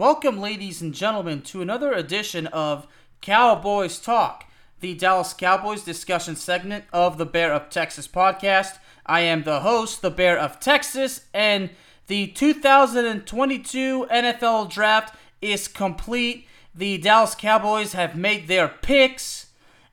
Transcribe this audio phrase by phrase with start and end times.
[0.00, 2.86] Welcome, ladies and gentlemen, to another edition of
[3.20, 4.44] Cowboys Talk,
[4.80, 8.78] the Dallas Cowboys discussion segment of the Bear of Texas podcast.
[9.04, 11.68] I am the host, the Bear of Texas, and
[12.06, 16.46] the 2022 NFL Draft is complete.
[16.74, 19.48] The Dallas Cowboys have made their picks.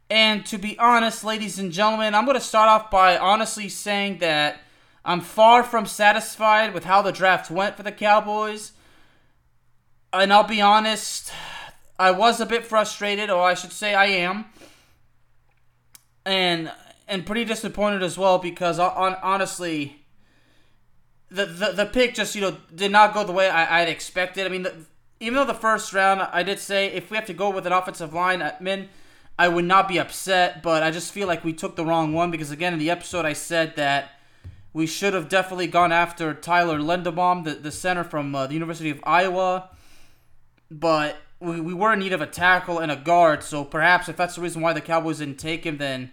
[0.09, 4.19] And to be honest, ladies and gentlemen, I'm going to start off by honestly saying
[4.19, 4.61] that
[5.03, 8.71] I'm far from satisfied with how the draft went for the Cowboys.
[10.13, 11.31] And I'll be honest,
[11.99, 14.45] I was a bit frustrated, or I should say I am.
[16.25, 16.71] And
[17.07, 20.03] and pretty disappointed as well because on, honestly
[21.29, 24.45] the, the the pick just you know did not go the way I, I'd expected.
[24.45, 24.75] I mean, the,
[25.19, 27.73] even though the first round I did say if we have to go with an
[27.73, 28.89] offensive line at min,
[29.37, 30.63] I would not be upset.
[30.63, 33.25] But I just feel like we took the wrong one because again in the episode
[33.25, 34.11] I said that
[34.73, 38.89] we should have definitely gone after Tyler Linderbaum, the, the center from uh, the University
[38.89, 39.69] of Iowa.
[40.69, 44.17] But we, we were in need of a tackle and a guard, so perhaps if
[44.17, 46.11] that's the reason why the Cowboys didn't take him, then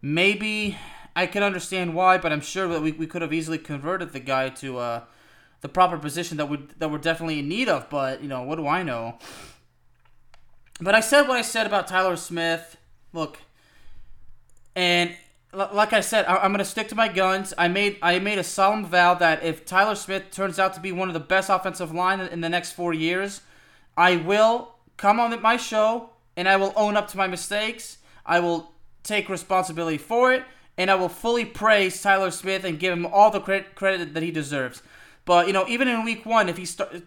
[0.00, 0.78] maybe
[1.14, 2.18] I can understand why.
[2.18, 5.02] But I'm sure that we, we could have easily converted the guy to uh,
[5.60, 7.90] the proper position that we that we're definitely in need of.
[7.90, 9.18] But you know, what do I know?
[10.80, 12.76] But I said what I said about Tyler Smith.
[13.12, 13.38] Look,
[14.74, 15.14] and
[15.52, 17.52] like I said, I, am gonna stick to my guns.
[17.58, 20.92] I made I made a solemn vow that if Tyler Smith turns out to be
[20.92, 23.42] one of the best offensive line in the next four years,
[23.96, 27.98] I will come on my show and I will own up to my mistakes.
[28.24, 30.44] I will take responsibility for it,
[30.78, 34.22] and I will fully praise Tyler Smith and give him all the credit credit that
[34.22, 34.82] he deserves.
[35.24, 37.02] But you know, even in week one, if he start,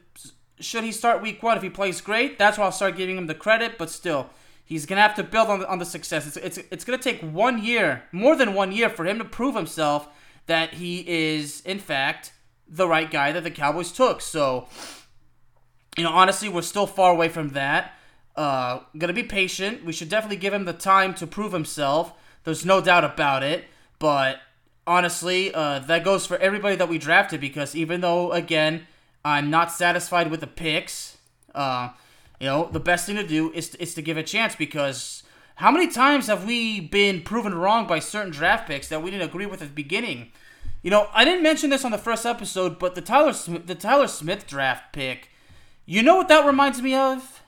[0.59, 3.27] should he start week one if he plays great, that's why I'll start giving him
[3.27, 3.77] the credit.
[3.77, 4.29] But still,
[4.63, 6.27] he's gonna have to build on the, on the success.
[6.27, 9.55] It's, it's it's gonna take one year, more than one year, for him to prove
[9.55, 10.07] himself
[10.47, 12.33] that he is in fact
[12.67, 14.21] the right guy that the Cowboys took.
[14.21, 14.67] So,
[15.97, 17.93] you know, honestly, we're still far away from that.
[18.35, 19.85] Uh, gonna be patient.
[19.85, 22.13] We should definitely give him the time to prove himself.
[22.43, 23.65] There's no doubt about it.
[23.99, 24.39] But
[24.85, 28.87] honestly, uh, that goes for everybody that we drafted because even though, again,
[29.23, 31.17] I'm not satisfied with the picks,
[31.53, 31.89] uh,
[32.39, 35.23] you know, the best thing to do is to, is to give a chance because
[35.55, 39.27] how many times have we been proven wrong by certain draft picks that we didn't
[39.27, 40.31] agree with at the beginning?
[40.83, 44.07] You know, I didn't mention this on the first episode, but the Tyler the Tyler
[44.07, 45.29] Smith draft pick,
[45.85, 47.41] you know what that reminds me of?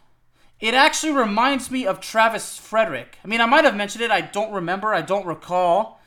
[0.59, 3.19] It actually reminds me of Travis Frederick.
[3.23, 4.11] I mean, I might have mentioned it.
[4.11, 4.93] I don't remember.
[4.93, 6.01] I don't recall.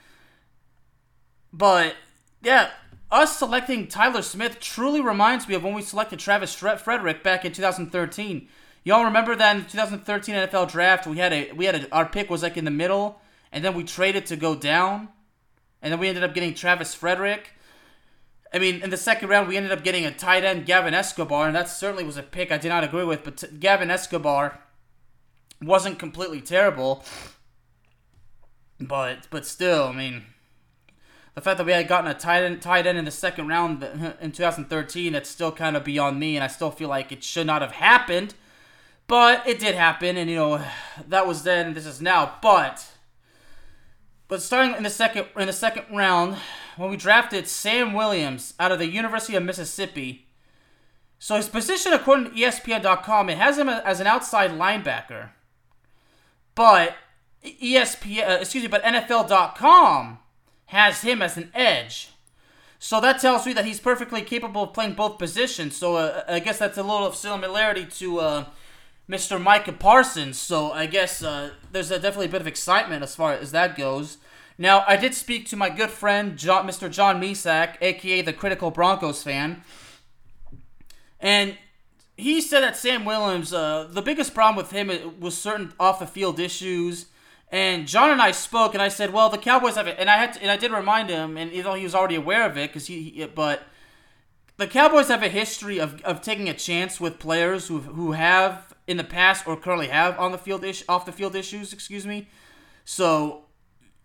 [1.53, 1.95] But
[2.43, 2.71] yeah,
[3.11, 7.53] us selecting Tyler Smith truly reminds me of when we selected Travis Frederick back in
[7.53, 8.49] 2013.
[8.83, 12.31] Y'all remember that in 2013 NFL draft we had a we had a, our pick
[12.31, 13.21] was like in the middle
[13.53, 15.09] and then we traded to go down
[15.83, 17.51] and then we ended up getting Travis Frederick.
[18.53, 21.47] I mean, in the second round we ended up getting a tight end Gavin Escobar
[21.47, 24.61] and that certainly was a pick I did not agree with, but t- Gavin Escobar
[25.63, 27.05] wasn't completely terrible.
[28.81, 30.25] But but still, I mean,
[31.35, 33.83] the fact that we had gotten a tight end, tight end in the second round
[34.21, 37.47] in 2013, that's still kind of beyond me, and I still feel like it should
[37.47, 38.35] not have happened.
[39.07, 40.65] But it did happen, and you know
[41.09, 41.75] that was then.
[41.75, 42.37] This is now.
[42.41, 42.87] But
[44.29, 46.37] but starting in the second in the second round,
[46.77, 50.27] when we drafted Sam Williams out of the University of Mississippi.
[51.19, 55.31] So his position, according to ESPN.com, it has him as an outside linebacker.
[56.55, 56.97] But
[57.45, 60.19] ESPN, uh, excuse me, but NFL.com
[60.67, 62.11] has him as an edge.
[62.79, 65.77] So that tells me that he's perfectly capable of playing both positions.
[65.77, 68.45] So uh, I guess that's a little of similarity to uh,
[69.09, 69.41] Mr.
[69.41, 70.39] Micah Parsons.
[70.39, 73.77] So I guess uh, there's a, definitely a bit of excitement as far as that
[73.77, 74.17] goes.
[74.61, 76.91] Now I did speak to my good friend John, Mr.
[76.91, 79.63] John Misak, aka the Critical Broncos fan,
[81.19, 81.57] and
[82.17, 86.07] he said that Sam Williams, uh, the biggest problem with him was certain off the
[86.07, 87.07] field issues
[87.53, 90.19] and John and I spoke, and I said, "Well, the Cowboys have it," and I
[90.19, 92.71] had to, and I did remind him, and though he was already aware of it,
[92.71, 93.63] because he, he, but
[94.57, 98.75] the Cowboys have a history of, of taking a chance with players who who have
[98.87, 101.73] in the past or currently have on the field ish, off the field issues.
[101.73, 102.29] Excuse me.
[102.85, 103.40] So,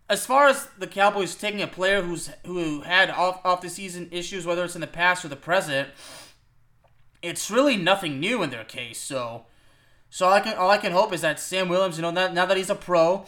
[0.08, 4.08] as far as the Cowboys taking a player who's who had off off the season
[4.10, 5.88] issues, whether it's in the past or the present,
[7.22, 8.98] it's really nothing new in their case.
[8.98, 9.46] So
[10.10, 12.28] so all I can all I can hope is that Sam Williams, you know, now,
[12.28, 13.24] now that he's a pro,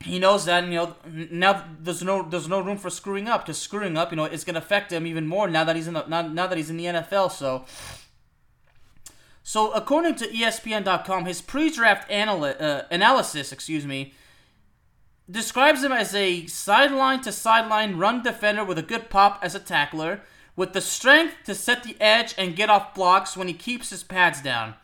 [0.00, 3.58] he knows that you know now there's no there's no room for screwing up because
[3.58, 5.94] screwing up, you know, is going to affect him even more now that he's in
[5.94, 7.30] the now, now that he's in the NFL.
[7.30, 7.64] So.
[9.46, 14.14] So according to ESPN.com, his pre-draft anal- uh, analysis, excuse me,
[15.30, 19.60] describes him as a sideline to sideline run defender with a good pop as a
[19.60, 20.20] tackler,
[20.56, 24.02] with the strength to set the edge and get off blocks when he keeps his
[24.02, 24.74] pads down.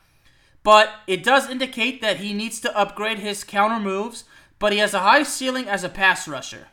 [0.62, 4.24] But it does indicate that he needs to upgrade his counter moves,
[4.58, 6.68] but he has a high ceiling as a pass rusher.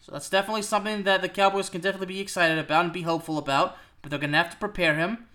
[0.00, 3.38] So that's definitely something that the Cowboys can definitely be excited about and be hopeful
[3.38, 5.26] about, but they're going to have to prepare him.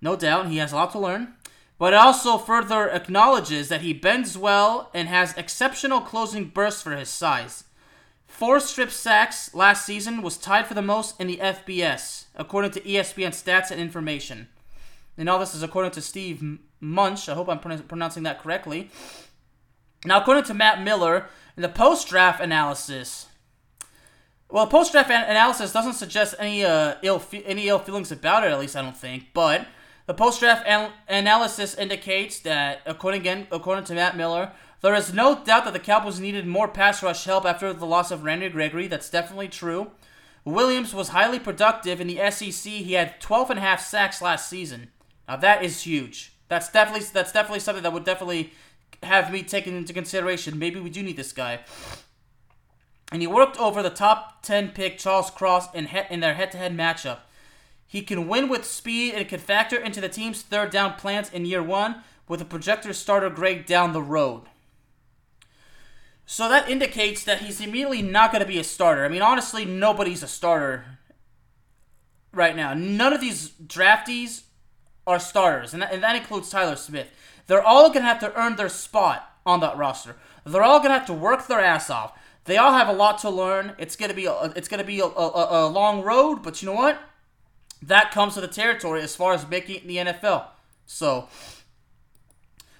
[0.00, 1.34] No doubt, he has a lot to learn.
[1.78, 6.94] But it also further acknowledges that he bends well and has exceptional closing bursts for
[6.96, 7.64] his size.
[8.26, 12.80] Four strip sacks last season was tied for the most in the FBS, according to
[12.80, 14.48] ESPN stats and information.
[15.18, 17.28] And all this is according to Steve Muench.
[17.28, 18.90] I hope I'm pronouncing that correctly.
[20.04, 21.26] Now, according to Matt Miller,
[21.56, 23.26] in the post draft analysis,
[24.48, 28.52] well, post draft analysis doesn't suggest any uh, ill fe- any ill feelings about it.
[28.52, 29.28] At least I don't think.
[29.32, 29.66] But
[30.06, 35.14] the post draft an- analysis indicates that, according again, according to Matt Miller, there is
[35.14, 38.48] no doubt that the Cowboys needed more pass rush help after the loss of Randy
[38.48, 38.88] Gregory.
[38.88, 39.92] That's definitely true.
[40.44, 42.72] Williams was highly productive in the SEC.
[42.72, 44.90] He had 12 and a half sacks last season.
[45.28, 46.32] Now that is huge.
[46.48, 48.52] That's definitely that's definitely something that would definitely
[49.04, 50.58] have me taken into consideration.
[50.58, 51.60] Maybe we do need this guy.
[53.12, 56.76] And he worked over the top 10 pick Charles Cross in, he- in their head-to-head
[56.76, 57.18] matchup.
[57.92, 61.44] He can win with speed and can factor into the team's third down plans in
[61.44, 61.96] year one
[62.26, 64.44] with a projector starter grade down the road.
[66.24, 69.04] So that indicates that he's immediately not going to be a starter.
[69.04, 70.86] I mean, honestly, nobody's a starter
[72.32, 72.72] right now.
[72.72, 74.44] None of these draftees
[75.06, 77.08] are starters, and that, and that includes Tyler Smith.
[77.46, 80.16] They're all going to have to earn their spot on that roster.
[80.46, 82.18] They're all going to have to work their ass off.
[82.46, 83.74] They all have a lot to learn.
[83.76, 86.62] It's going to be a, it's going to be a, a, a long road, but
[86.62, 86.98] you know what?
[87.82, 90.46] That comes to the territory as far as making the NFL.
[90.86, 91.28] So,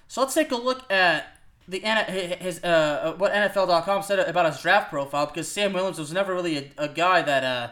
[0.07, 4.89] so let's take a look at the his uh, what NFL.com said about his draft
[4.89, 7.69] profile because Sam Williams was never really a, a guy that uh,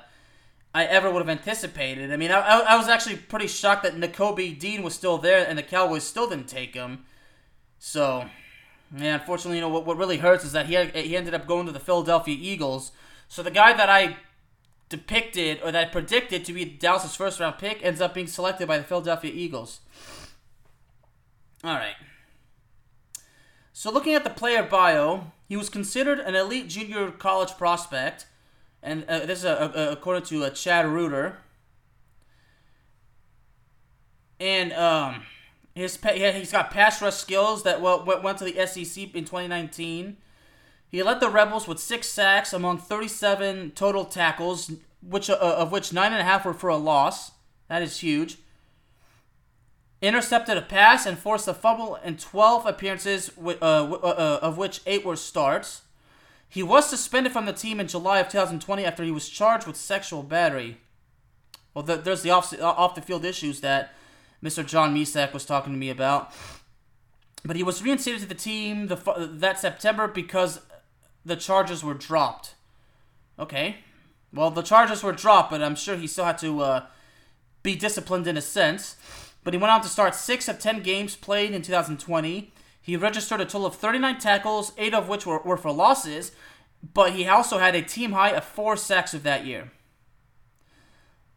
[0.73, 2.11] I ever would have anticipated.
[2.11, 5.57] I mean, I, I, was actually pretty shocked that Nakobe Dean was still there and
[5.57, 7.03] the Cowboys still didn't take him.
[7.77, 8.25] So,
[8.95, 11.65] yeah, unfortunately, you know what, what really hurts is that he he ended up going
[11.65, 12.91] to the Philadelphia Eagles.
[13.27, 14.17] So the guy that I
[14.91, 18.77] depicted or that predicted to be Dallas's first round pick ends up being selected by
[18.77, 19.79] the Philadelphia Eagles.
[21.63, 21.95] All right.
[23.73, 28.27] So, looking at the player bio, he was considered an elite junior college prospect,
[28.83, 31.37] and uh, this is according to uh, Chad Reuter.
[34.39, 35.23] And um,
[35.73, 40.17] his he's got pass rush skills that well, went to the SEC in 2019.
[40.91, 44.71] He led the Rebels with six sacks among 37 total tackles,
[45.01, 47.31] which uh, of which nine and a half were for a loss.
[47.69, 48.37] That is huge
[50.01, 54.81] intercepted a pass and forced a fumble in 12 appearances, uh, uh, uh, of which
[54.85, 55.83] 8 were starts.
[56.49, 59.77] He was suspended from the team in July of 2020 after he was charged with
[59.77, 60.77] sexual battery.
[61.73, 63.93] Well, the, there's the off, off the field issues that
[64.43, 64.65] Mr.
[64.65, 66.33] John Misak was talking to me about.
[67.45, 68.95] But he was reinstated to the team the,
[69.33, 70.59] that September because
[71.25, 72.55] the charges were dropped.
[73.39, 73.77] Okay.
[74.33, 76.85] Well, the charges were dropped, but I'm sure he still had to uh,
[77.63, 78.95] be disciplined in a sense
[79.43, 82.51] but he went on to start six of 10 games played in 2020.
[82.81, 86.31] He registered a total of 39 tackles, eight of which were, were for losses,
[86.93, 89.71] but he also had a team high of four sacks of that year.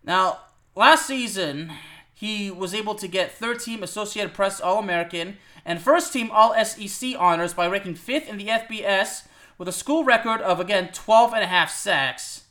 [0.02, 0.40] Now,
[0.74, 1.72] last season,
[2.12, 6.54] he was able to get third team Associated Press All American and first team All
[6.62, 9.26] SEC honors by ranking fifth in the FBS
[9.58, 12.44] with a school record of, again, 12 and a half sacks.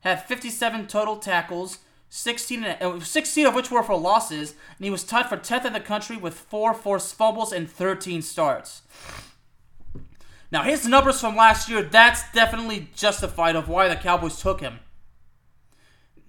[0.00, 5.04] Had 57 total tackles, 16, uh, 16 of which were for losses, and he was
[5.04, 8.82] tied for 10th in the country with four forced fumbles and 13 starts.
[10.52, 14.80] Now, his numbers from last year, that's definitely justified of why the Cowboys took him.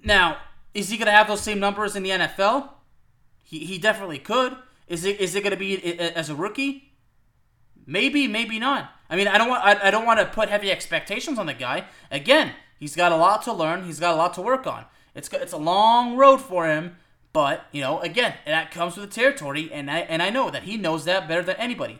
[0.03, 0.37] Now,
[0.73, 2.69] is he going to have those same numbers in the NFL?
[3.43, 4.55] He, he definitely could.
[4.87, 6.93] Is it is it going to be as a rookie?
[7.85, 8.91] Maybe, maybe not.
[9.11, 11.53] I mean, I don't want I, I don't want to put heavy expectations on the
[11.53, 11.85] guy.
[12.09, 13.83] Again, he's got a lot to learn.
[13.83, 14.85] He's got a lot to work on.
[15.13, 16.95] It's it's a long road for him,
[17.33, 20.63] but you know, again, that comes with the territory, and I and I know that
[20.63, 21.99] he knows that better than anybody.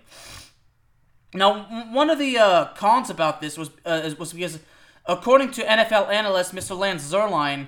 [1.33, 4.59] Now, one of the uh, cons about this was uh, was because,
[5.05, 6.77] according to NFL analyst Mr.
[6.77, 7.67] Lance Zierlein,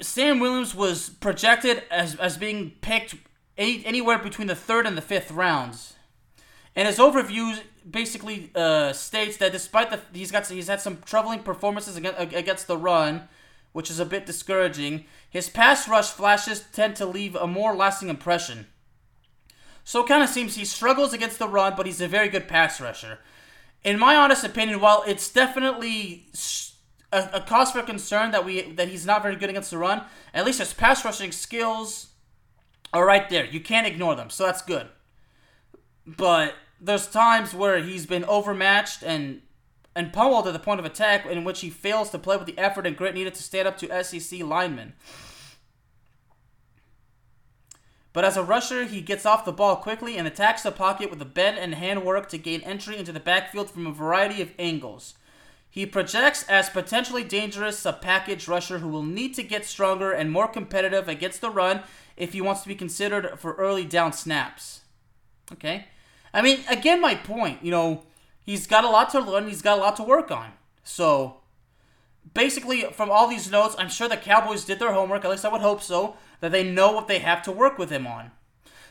[0.00, 3.14] Sam Williams was projected as as being picked
[3.56, 5.94] any, anywhere between the third and the fifth rounds,
[6.76, 11.40] and his overview basically uh, states that despite the he's got he's had some troubling
[11.40, 13.28] performances against, against the run
[13.72, 18.08] which is a bit discouraging, his pass rush flashes tend to leave a more lasting
[18.08, 18.66] impression.
[19.84, 22.48] So it kind of seems he struggles against the run, but he's a very good
[22.48, 23.20] pass rusher.
[23.84, 26.26] In my honest opinion, while it's definitely
[27.12, 30.02] a, a cause for concern that we that he's not very good against the run.
[30.32, 32.08] At least his pass rushing skills
[32.92, 33.44] are right there.
[33.44, 34.88] You can't ignore them, so that's good.
[36.06, 39.42] But there's times where he's been overmatched and
[39.96, 42.58] and pummeled at the point of attack, in which he fails to play with the
[42.58, 44.92] effort and grit needed to stand up to SEC linemen.
[48.12, 51.20] But as a rusher, he gets off the ball quickly and attacks the pocket with
[51.22, 54.52] a bend and hand work to gain entry into the backfield from a variety of
[54.58, 55.14] angles.
[55.68, 60.32] He projects as potentially dangerous a package rusher who will need to get stronger and
[60.32, 61.82] more competitive against the run
[62.16, 64.80] if he wants to be considered for early down snaps.
[65.52, 65.86] Okay?
[66.32, 68.04] I mean, again, my point, you know,
[68.44, 70.52] he's got a lot to learn, he's got a lot to work on.
[70.84, 71.36] So,
[72.34, 75.48] basically, from all these notes, I'm sure the Cowboys did their homework, at least I
[75.48, 78.30] would hope so, that they know what they have to work with him on.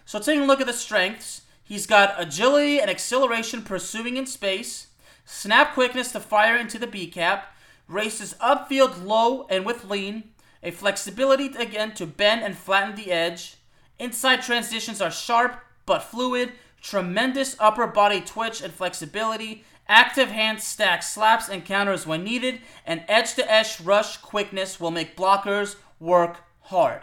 [0.05, 4.88] So, taking a look at the strengths, he's got agility and acceleration pursuing in space,
[5.25, 7.55] snap quickness to fire into the B gap,
[7.88, 10.31] races upfield low and with lean,
[10.62, 13.58] a flexibility again to bend and flatten the edge.
[13.98, 21.04] Inside transitions are sharp but fluid, tremendous upper body twitch and flexibility, active hand stack
[21.04, 26.38] slaps and counters when needed, and edge to edge rush quickness will make blockers work
[26.62, 27.02] hard.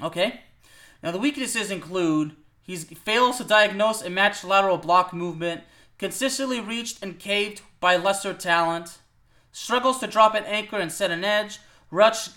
[0.00, 0.40] Okay?
[1.02, 5.62] Now, the weaknesses include he fails to diagnose and match lateral block movement,
[5.98, 8.98] consistently reached and caved by lesser talent,
[9.52, 12.30] struggles to drop an anchor and set an edge, rush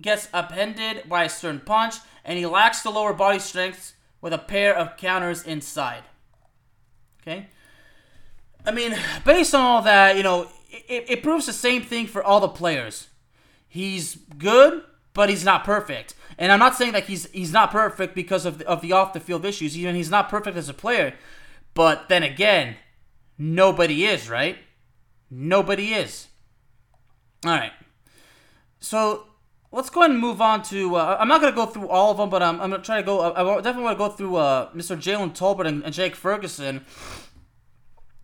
[0.00, 3.95] gets upended by a stern punch, and he lacks the lower body strength
[4.26, 6.02] with a pair of counters inside.
[7.22, 7.46] Okay?
[8.66, 12.24] I mean, based on all that, you know, it, it proves the same thing for
[12.24, 13.06] all the players.
[13.68, 14.82] He's good,
[15.14, 16.14] but he's not perfect.
[16.38, 19.12] And I'm not saying that he's he's not perfect because of the, of the off
[19.12, 19.78] the field issues.
[19.78, 21.14] Even he's not perfect as a player.
[21.74, 22.74] But then again,
[23.38, 24.58] nobody is, right?
[25.30, 26.26] Nobody is.
[27.44, 27.72] All right.
[28.80, 29.25] So
[29.72, 30.96] let's go ahead and move on to.
[30.96, 33.02] Uh, I'm not gonna go through all of them, but I'm, I'm gonna try to
[33.02, 33.20] go.
[33.20, 34.96] I, I definitely want to go through uh, Mr.
[34.96, 36.84] Jalen Tolbert and, and, Jake Ferguson.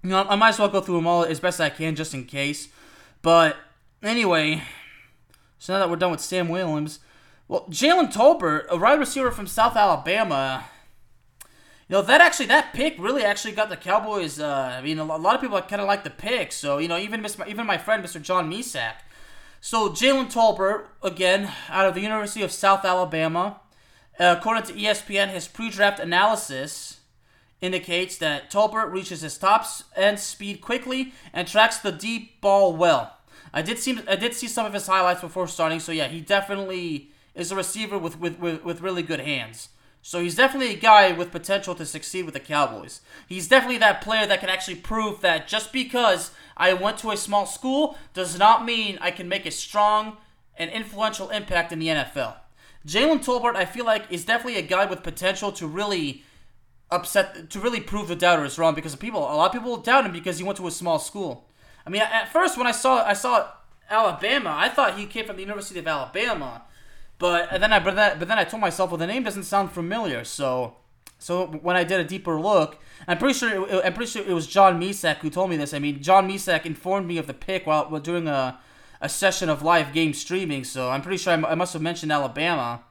[0.02, 2.14] You know, I might as well go through them all as best I can, just
[2.14, 2.68] in case.
[3.22, 3.56] But
[4.02, 4.62] anyway,
[5.58, 6.98] so now that we're done with Sam Williams,
[7.46, 10.64] well, Jalen Tolbert, a wide receiver from South Alabama.
[11.88, 14.40] You know that actually that pick really actually got the Cowboys.
[14.40, 16.50] Uh, I mean, a lot of people kind of like the pick.
[16.50, 18.20] So you know, even even my friend Mr.
[18.20, 18.94] John Misak
[19.64, 23.60] so Jalen Tolbert, again, out of the University of South Alabama,
[24.18, 26.98] uh, according to ESPN, his pre-draft analysis
[27.60, 29.64] indicates that Tolbert reaches his top
[29.94, 33.18] end speed quickly and tracks the deep ball well.
[33.54, 36.20] I did see I did see some of his highlights before starting, so yeah, he
[36.20, 39.68] definitely is a receiver with, with, with, with really good hands.
[40.02, 43.00] So he's definitely a guy with potential to succeed with the Cowboys.
[43.28, 47.16] He's definitely that player that can actually prove that just because I went to a
[47.16, 50.16] small school does not mean I can make a strong
[50.56, 52.36] and influential impact in the NFL.
[52.86, 56.24] Jalen Tolbert, I feel like, is definitely a guy with potential to really
[56.90, 60.12] upset, to really prove the doubters wrong because people, a lot of people doubt him
[60.12, 61.46] because he went to a small school.
[61.86, 63.48] I mean, at first when I saw, I saw
[63.88, 66.62] Alabama, I thought he came from the University of Alabama.
[67.18, 69.70] But then I but then, but then I told myself, well, the name doesn't sound
[69.70, 70.24] familiar.
[70.24, 70.76] So
[71.22, 74.34] so when I did a deeper look, I'm pretty sure it, I'm pretty sure it
[74.34, 75.72] was John Misak who told me this.
[75.72, 78.58] I mean, John Misak informed me of the pick while, while doing a
[79.02, 80.64] a session of live game streaming.
[80.64, 82.84] So I'm pretty sure I, I must have mentioned Alabama.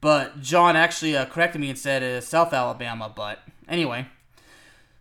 [0.00, 3.12] But John actually uh, corrected me and said uh, South Alabama.
[3.14, 4.06] But anyway.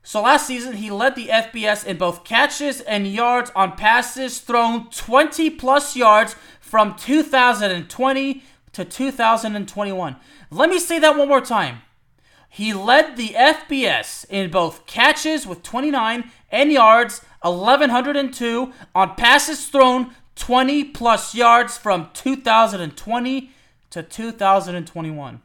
[0.02, 4.90] So last season, he led the FBS in both catches and yards on passes thrown
[4.90, 8.44] 20 plus yards from 2020
[8.74, 10.16] to 2021.
[10.52, 11.84] Let me say that one more time.
[12.54, 20.14] He led the FBS in both catches with 29 and yards, 1102 on passes thrown
[20.36, 23.52] 20 plus yards from 2020
[23.90, 25.42] to 2021.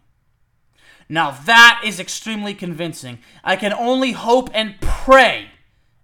[1.09, 3.21] Now that is extremely convincing.
[3.43, 5.47] I can only hope and pray.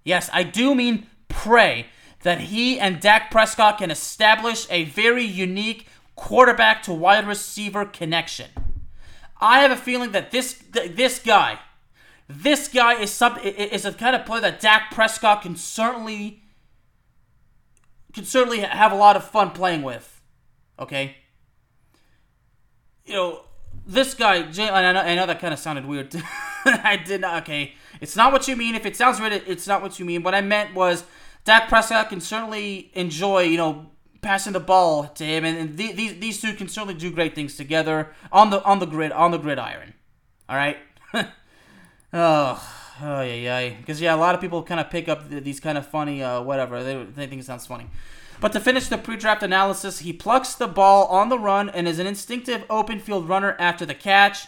[0.05, 1.89] Yes, I do mean pray
[2.23, 8.49] that he and Dak Prescott can establish a very unique quarterback to wide receiver connection.
[9.45, 11.59] I have a feeling that this this guy,
[12.27, 16.43] this guy is some is a kind of player that Dak Prescott can certainly
[18.15, 20.23] can certainly have a lot of fun playing with.
[20.79, 21.17] Okay.
[23.05, 23.41] You know,
[23.87, 26.17] this guy, Jay, I know, I know that kind of sounded weird.
[26.65, 27.43] I did not.
[27.43, 28.75] Okay, it's not what you mean.
[28.75, 30.23] If it sounds weird, it's not what you mean.
[30.23, 31.05] What I meant was
[31.45, 33.91] Dak Prescott can certainly enjoy, you know,
[34.25, 37.57] passing the ball to him, and, and these these two can certainly do great things
[37.57, 39.95] together on the on the grid on the gridiron.
[40.49, 40.79] All right.
[42.13, 43.77] oh, Oh yeah, yeah.
[43.77, 46.43] Because yeah, a lot of people kind of pick up these kind of funny, uh,
[46.43, 46.83] whatever.
[46.83, 47.87] They, they think it sounds funny.
[48.41, 51.99] But to finish the pre-draft analysis, he plucks the ball on the run and is
[51.99, 54.47] an instinctive open field runner after the catch.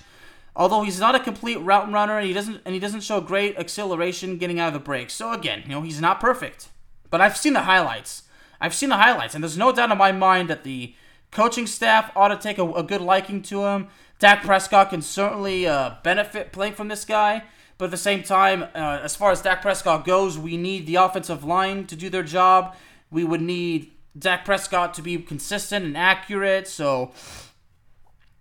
[0.54, 3.58] Although he's not a complete route runner, and he doesn't and he doesn't show great
[3.58, 5.10] acceleration getting out of the break.
[5.10, 6.68] So again, you know, he's not perfect.
[7.10, 8.22] But I've seen the highlights.
[8.60, 10.94] I've seen the highlights, and there's no doubt in my mind that the
[11.30, 13.88] coaching staff ought to take a, a good liking to him.
[14.18, 17.42] Dak Prescott can certainly uh, benefit playing from this guy.
[17.78, 20.94] But at the same time, uh, as far as Dak Prescott goes, we need the
[20.94, 22.74] offensive line to do their job.
[23.10, 26.66] We would need Dak Prescott to be consistent and accurate.
[26.68, 27.12] So,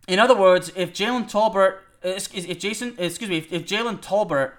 [0.07, 4.53] in other words, if Jalen Tolbert, if Jason, excuse me, if, if Jalen Tolbert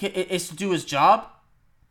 [0.00, 1.28] is to do his job,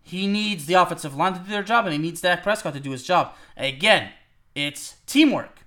[0.08, 2.80] he needs the offensive line to do their job, and he needs Dak Prescott to
[2.80, 3.34] do his job.
[3.58, 4.12] Again,
[4.56, 5.60] it's teamwork.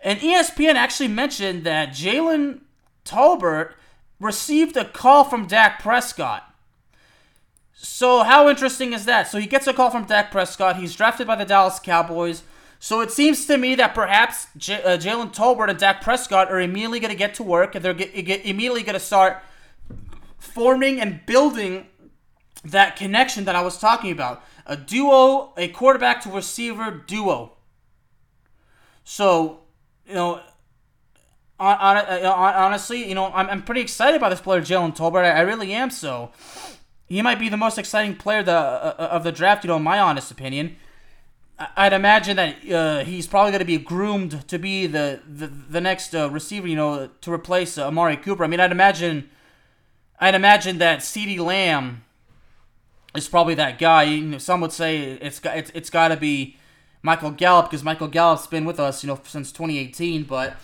[0.00, 2.62] And ESPN actually mentioned that Jalen
[3.04, 3.74] Tolbert
[4.18, 6.52] received a call from Dak Prescott.
[7.74, 9.28] So, how interesting is that?
[9.28, 10.76] So, he gets a call from Dak Prescott.
[10.76, 12.42] He's drafted by the Dallas Cowboys.
[12.80, 16.60] So, it seems to me that perhaps J- uh, Jalen Tolbert and Dak Prescott are
[16.60, 19.42] immediately going to get to work and they're get, get immediately going to start
[20.38, 21.86] forming and building
[22.70, 24.42] that connection that I was talking about.
[24.66, 27.52] A duo, a quarterback to receiver duo.
[29.04, 29.60] So,
[30.06, 30.40] you know,
[31.58, 35.24] on, on, uh, honestly, you know, I'm, I'm pretty excited about this player, Jalen Tolbert.
[35.24, 35.90] I, I, really am.
[35.90, 36.32] So,
[37.06, 39.76] he might be the most exciting player the, uh, uh of the draft, you know,
[39.76, 40.76] in my honest opinion.
[41.58, 45.80] I'd imagine that uh, he's probably going to be groomed to be the the, the
[45.80, 48.44] next uh, receiver, you know, to replace uh, Amari Cooper.
[48.44, 49.30] I mean, I'd imagine,
[50.20, 52.04] I'd imagine that CeeDee Lamb
[53.16, 54.04] is probably that guy.
[54.04, 56.56] You know, some would say it's it's, it's got to be
[57.02, 60.24] Michael Gallup because Michael Gallup's been with us, you know, since 2018.
[60.24, 60.56] But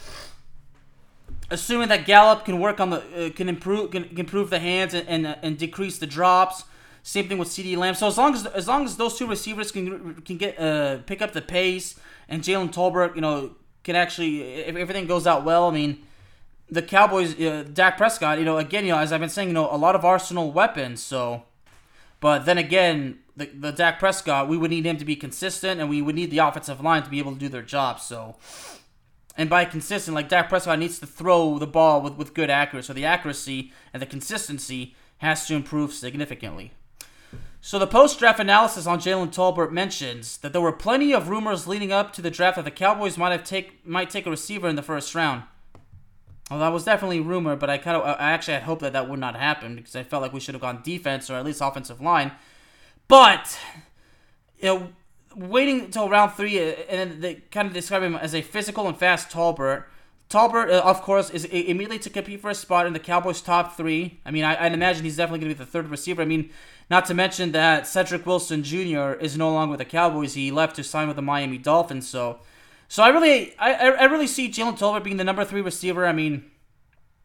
[1.51, 4.95] assuming that Gallup can work on the uh, can improve can, can, improve the hands
[4.95, 6.65] and and, and decrease the drops.
[7.05, 7.95] Same thing with CeeDee Lamb.
[7.95, 11.23] So as long as as long as those two receivers can can get uh, pick
[11.23, 15.69] up the pace and Jalen Tolbert, you know, can actually if everything goes out well,
[15.69, 16.03] I mean,
[16.71, 19.55] the Cowboys, uh, Dak Prescott, you know, again, you know, as I've been saying, you
[19.55, 21.03] know, a lot of arsenal weapons.
[21.03, 21.43] So
[22.23, 25.91] but then again, the, the Dak Prescott, we would need him to be consistent, and
[25.91, 27.99] we would need the offensive line to be able to do their job.
[27.99, 28.37] So,
[29.37, 32.87] and by consistent, like Dak Prescott needs to throw the ball with, with good accuracy.
[32.87, 36.71] So the accuracy and the consistency has to improve significantly.
[37.61, 41.91] So the post-draft analysis on Jalen Tolbert mentions that there were plenty of rumors leading
[41.91, 44.77] up to the draft that the Cowboys might have take might take a receiver in
[44.77, 45.43] the first round.
[46.53, 49.09] Well, that was definitely rumor, but I kind of, I actually had hoped that that
[49.09, 51.63] would not happen because I felt like we should have gone defense or at least
[51.63, 52.31] offensive line.
[53.09, 53.59] But,
[54.59, 54.89] you know,
[55.35, 58.87] waiting until round three, uh, and then they kind of describe him as a physical
[58.87, 59.85] and fast Tolbert.
[60.29, 63.75] Tolbert, uh, of course, is immediately to compete for a spot in the Cowboys' top
[63.75, 64.21] three.
[64.27, 66.21] I mean, I, would imagine he's definitely going to be the third receiver.
[66.21, 66.51] I mean,
[66.91, 69.13] not to mention that Cedric Wilson Jr.
[69.13, 70.35] is no longer with the Cowboys.
[70.35, 72.07] He left to sign with the Miami Dolphins.
[72.07, 72.41] So,
[72.93, 76.05] so I really, I, I really see Jalen Tolbert being the number three receiver.
[76.05, 76.45] I mean,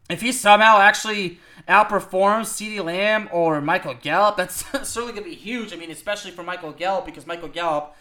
[0.08, 5.34] if he somehow actually outperforms CeeDee Lamb or Michael Gallup, that's certainly going to be
[5.34, 5.74] huge.
[5.74, 7.94] I mean, especially for Michael Gallup because Michael Gallup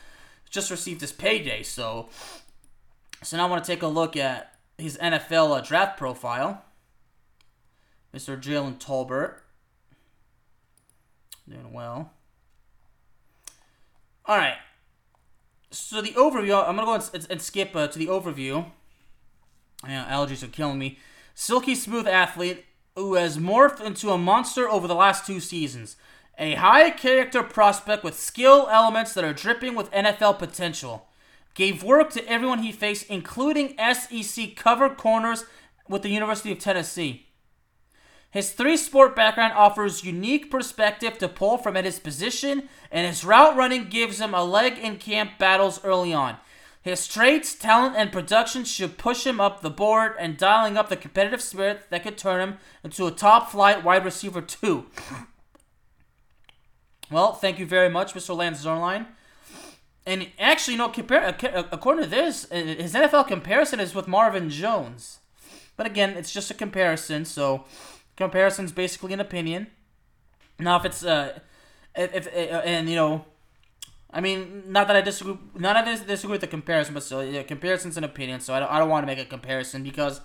[0.49, 1.61] just received his payday.
[1.61, 2.07] So,
[3.21, 6.63] so now I want to take a look at his NFL uh, draft profile.
[8.15, 8.41] Mr.
[8.41, 9.39] Jalen Tolbert.
[11.49, 12.13] Doing well.
[14.25, 14.55] All right.
[15.71, 18.65] So the overview, I'm gonna go and, and skip uh, to the overview.
[19.87, 20.97] Yeah, allergies are killing me.
[21.35, 25.97] Silky smooth athlete who has morphed into a monster over the last two seasons.
[26.39, 31.07] A high character prospect with skill elements that are dripping with NFL potential.
[31.53, 35.45] Gave work to everyone he faced, including SEC covered corners
[35.87, 37.26] with the University of Tennessee.
[38.37, 43.23] His three sport background offers unique perspective to pull from at his position, and his
[43.23, 46.37] route running gives him a leg in camp battles early on.
[46.83, 50.95] His traits, talent, and production should push him up the board and dialing up the
[50.95, 54.85] competitive spirit that could turn him into a top flight wide receiver, too.
[57.09, 58.37] Well, thank you very much, Mr.
[58.37, 59.07] Lance Zierlein.
[60.05, 61.35] And actually, know, compare,
[61.71, 65.21] according to this, uh, his NFL comparison is with Marvin Jones.
[65.75, 67.65] But again, it's just a comparison, so
[68.17, 69.67] comparison's basically an opinion.
[70.59, 71.39] Now, if it's uh,
[71.95, 73.25] if, if uh, and you know,
[74.11, 77.23] I mean, not that I disagree, not that I disagree with the comparison, but still,
[77.23, 78.39] yeah, comparison's an opinion.
[78.41, 80.19] So I don't, I don't want to make a comparison because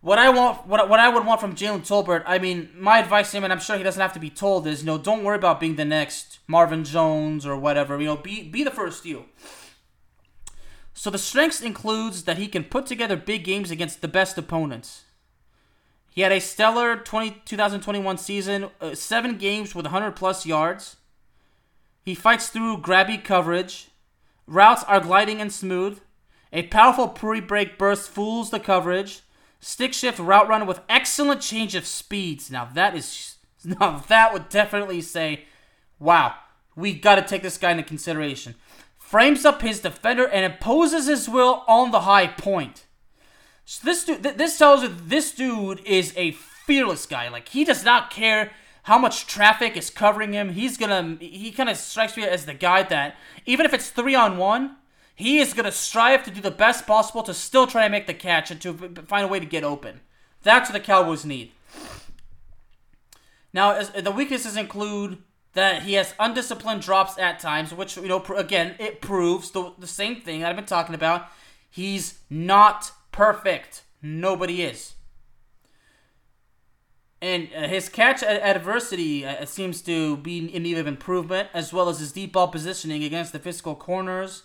[0.00, 3.30] what I want, what, what I would want from Jalen Tolbert, I mean, my advice
[3.30, 5.24] to him, and I'm sure he doesn't have to be told, is you know, don't
[5.24, 7.98] worry about being the next Marvin Jones or whatever.
[8.00, 9.26] You know, be be the first you.
[10.92, 15.03] So the strengths includes that he can put together big games against the best opponents.
[16.14, 20.94] He had a stellar 20, 2021 season, uh, seven games with 100 plus yards.
[22.04, 23.88] He fights through grabby coverage.
[24.46, 25.98] Routes are gliding and smooth.
[26.52, 29.22] A powerful pre break burst fools the coverage.
[29.58, 32.48] Stick shift route run with excellent change of speeds.
[32.48, 35.46] Now that is now that would definitely say,
[35.98, 36.36] wow,
[36.76, 38.54] we got to take this guy into consideration.
[38.96, 42.84] Frames up his defender and imposes his will on the high point.
[43.64, 47.28] So this dude, th- this tells you this dude is a fearless guy.
[47.28, 48.52] Like he does not care
[48.84, 50.50] how much traffic is covering him.
[50.50, 54.14] He's gonna, he kind of strikes me as the guy that even if it's three
[54.14, 54.76] on one,
[55.14, 58.14] he is gonna strive to do the best possible to still try and make the
[58.14, 58.74] catch and to
[59.06, 60.00] find a way to get open.
[60.42, 61.52] That's what the Cowboys need.
[63.54, 65.18] Now, as, the weaknesses include
[65.54, 69.86] that he has undisciplined drops at times, which you know, again, it proves the the
[69.86, 71.28] same thing that I've been talking about.
[71.70, 73.84] He's not perfect.
[74.02, 74.94] Nobody is.
[77.22, 81.88] And uh, his catch adversity uh, seems to be in need of improvement, as well
[81.88, 84.42] as his deep ball positioning against the physical corners.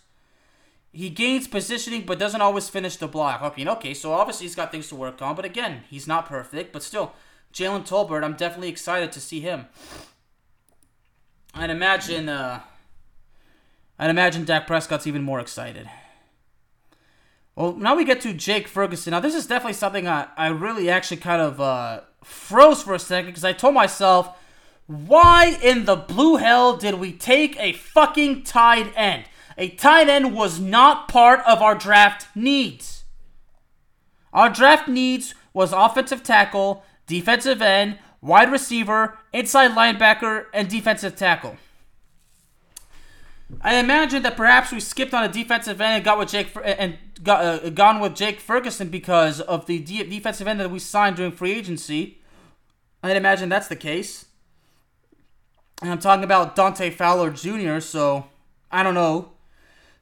[0.93, 3.41] He gains positioning, but doesn't always finish the block.
[3.41, 6.71] Okay, okay, so obviously he's got things to work on, but again, he's not perfect.
[6.71, 7.13] But still,
[7.53, 9.65] Jalen Tolbert, I'm definitely excited to see him.
[11.53, 12.61] I'd imagine, uh,
[13.97, 15.89] I'd imagine Dak Prescott's even more excited.
[17.59, 19.11] Well, now we get to Jake Ferguson.
[19.11, 22.99] Now, this is definitely something I, I really actually kind of uh, froze for a
[22.99, 24.29] second because I told myself,
[24.87, 29.25] why in the blue hell did we take a fucking tight end?
[29.57, 33.03] A tight end was not part of our draft needs.
[34.31, 41.57] Our draft needs was offensive tackle, defensive end, wide receiver, inside linebacker, and defensive tackle.
[43.61, 46.97] I imagine that perhaps we skipped on a defensive end and got with Jake and
[47.21, 51.17] got uh, gone with Jake Ferguson because of the de- defensive end that we signed
[51.17, 52.21] during free agency.
[53.03, 54.25] I'd imagine that's the case.
[55.81, 57.79] And I'm talking about Dante Fowler Jr.
[57.79, 58.27] So
[58.71, 59.33] I don't know,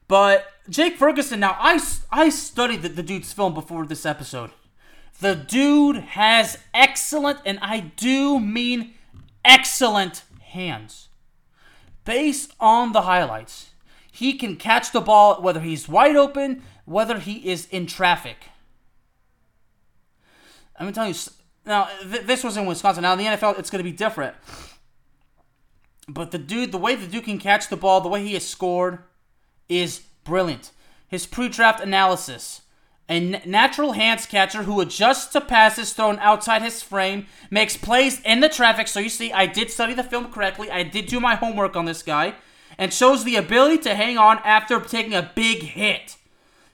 [0.06, 1.40] but Jake Ferguson.
[1.40, 1.80] Now I
[2.12, 4.50] I studied the, the dude's film before this episode.
[5.20, 8.94] The dude has excellent, and I do mean
[9.44, 11.07] excellent hands
[12.08, 13.68] based on the highlights,
[14.10, 18.46] he can catch the ball whether he's wide open, whether he is in traffic.
[20.74, 21.14] I'm gonna tell you
[21.66, 21.88] now.
[22.10, 23.02] Th- this was in Wisconsin.
[23.02, 24.34] Now in the NFL, it's gonna be different.
[26.08, 28.48] But the dude, the way the dude can catch the ball, the way he has
[28.48, 29.00] scored,
[29.68, 30.70] is brilliant.
[31.08, 32.62] His pre-draft analysis
[33.08, 38.40] a natural hands catcher who adjusts to passes thrown outside his frame, makes plays in
[38.40, 38.86] the traffic.
[38.86, 40.70] So you see, I did study the film correctly.
[40.70, 42.34] I did do my homework on this guy.
[42.76, 46.16] And shows the ability to hang on after taking a big hit.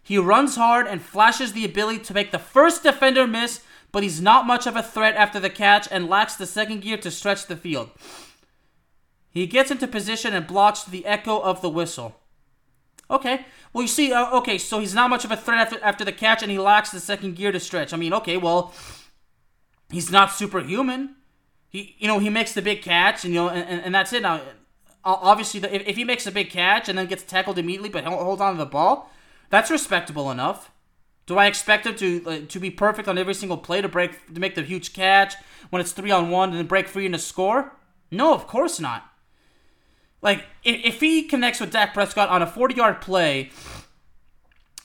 [0.03, 4.20] He runs hard and flashes the ability to make the first defender miss, but he's
[4.20, 7.47] not much of a threat after the catch and lacks the second gear to stretch
[7.47, 7.90] the field.
[9.31, 12.16] He gets into position and blocks the echo of the whistle.
[13.11, 13.45] Okay.
[13.73, 16.12] Well, you see, uh, okay, so he's not much of a threat after, after the
[16.12, 17.93] catch, and he lacks the second gear to stretch.
[17.93, 18.73] I mean, okay, well,
[19.90, 21.17] he's not superhuman.
[21.69, 24.23] He, you know, he makes the big catch, and you know, and, and that's it.
[24.23, 24.40] Now,
[25.05, 28.40] obviously, if, if he makes a big catch and then gets tackled immediately, but holds
[28.40, 29.11] on to the ball,
[29.51, 30.71] that's respectable enough.
[31.27, 34.35] Do I expect him to uh, to be perfect on every single play to break
[34.35, 35.35] to make the huge catch
[35.71, 37.73] when it's three on one and then break free and to score?
[38.11, 39.11] No, of course not.
[40.25, 43.51] Like, if, if he connects with Dak Prescott on a 40 yard play,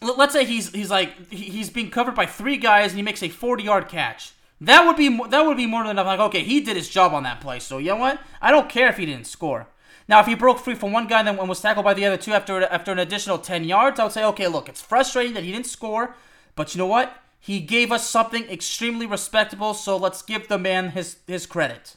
[0.02, 3.30] let's say he's he's like he's being covered by three guys and he makes a
[3.30, 4.34] 40 yard catch.
[4.62, 6.06] That would be that would be more than enough.
[6.06, 7.60] Like, okay, he did his job on that play.
[7.60, 8.19] So you know what?
[8.41, 9.67] I don't care if he didn't score.
[10.10, 12.17] Now, if he broke free from one guy and then was tackled by the other
[12.17, 15.43] two after after an additional 10 yards, I would say, okay, look, it's frustrating that
[15.43, 16.15] he didn't score,
[16.56, 17.15] but you know what?
[17.39, 19.73] He gave us something extremely respectable.
[19.73, 21.95] So let's give the man his his credit.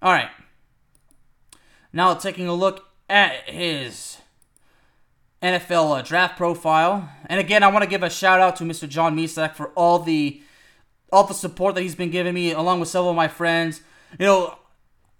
[0.00, 0.30] All right.
[1.96, 4.18] Now taking a look at his
[5.42, 8.86] NFL uh, draft profile, and again, I want to give a shout out to Mr.
[8.86, 10.42] John Misak for all the
[11.10, 13.80] all the support that he's been giving me, along with several of my friends.
[14.20, 14.58] You know,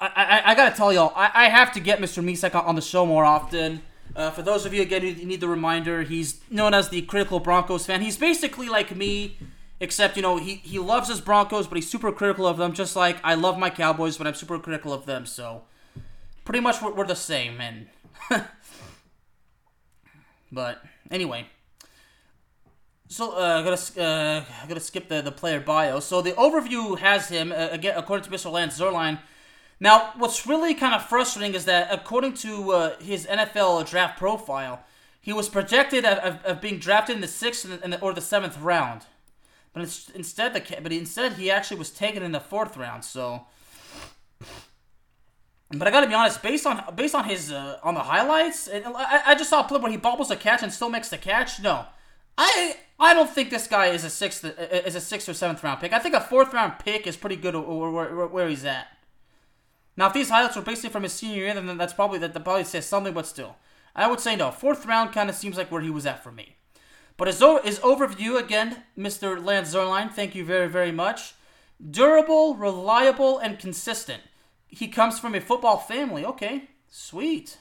[0.03, 2.23] I, I, I gotta tell y'all, I, I have to get Mr.
[2.23, 3.81] Misak on the show more often.
[4.15, 7.41] Uh, for those of you again who need the reminder, he's known as the critical
[7.41, 8.03] Broncos fan.
[8.03, 9.39] He's basically like me,
[9.81, 12.75] except you know he he loves his Broncos, but he's super critical of them.
[12.75, 15.25] Just like I love my Cowboys, but I'm super critical of them.
[15.25, 15.63] So
[16.47, 17.89] pretty much we're, we're the same, and
[20.51, 21.47] but anyway.
[23.09, 26.01] So uh, I'm gonna uh, I'm gonna skip the, the player bio.
[26.01, 28.51] So the overview has him uh, again according to Mr.
[28.51, 29.21] Lance Zierlein.
[29.79, 34.83] Now, what's really kind of frustrating is that according to uh, his NFL draft profile,
[35.21, 38.59] he was projected of, of, of, being drafted in the sixth the, or the seventh
[38.59, 39.03] round.
[39.75, 39.83] But
[40.15, 43.05] instead, the but instead he actually was taken in the fourth round.
[43.05, 43.47] So,
[45.71, 48.85] but I gotta be honest, based on based on his uh, on the highlights, and
[48.87, 51.19] I, I just saw a clip where he bobbles a catch and still makes the
[51.19, 51.61] catch.
[51.61, 51.87] No,
[52.39, 55.81] I I don't think this guy is a sixth is a sixth or seventh round
[55.81, 55.93] pick.
[55.93, 58.87] I think a fourth round pick is pretty good where, where, where he's at.
[59.97, 62.65] Now, if these highlights were basically from his senior year, then that's probably that probably
[62.65, 63.15] says something.
[63.15, 63.57] But still,
[63.95, 64.51] I would say no.
[64.51, 66.57] Fourth round kind of seems like where he was at for me.
[67.17, 69.43] But his, his overview, again, Mr.
[69.43, 71.35] Lance Zierlein, thank you very, very much.
[71.91, 74.23] Durable, reliable, and consistent.
[74.69, 76.25] He comes from a football family.
[76.25, 77.59] Okay, sweet.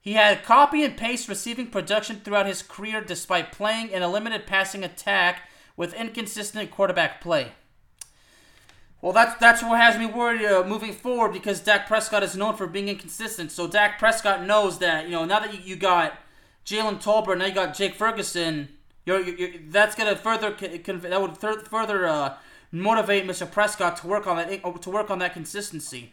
[0.00, 4.46] He had copy and paste receiving production throughout his career despite playing in a limited
[4.46, 7.52] passing attack with inconsistent quarterback play.
[9.00, 12.56] Well, that's that's what has me worried uh, moving forward because Dak Prescott is known
[12.56, 13.50] for being inconsistent.
[13.50, 16.14] So Dak Prescott knows that you know now that you, you got
[16.64, 18.68] Jalen Tolbert, now you got Jake Ferguson.
[19.04, 22.36] You're, you're, that's gonna further that would further uh,
[22.72, 23.48] motivate Mr.
[23.48, 26.12] Prescott to work on that to work on that consistency.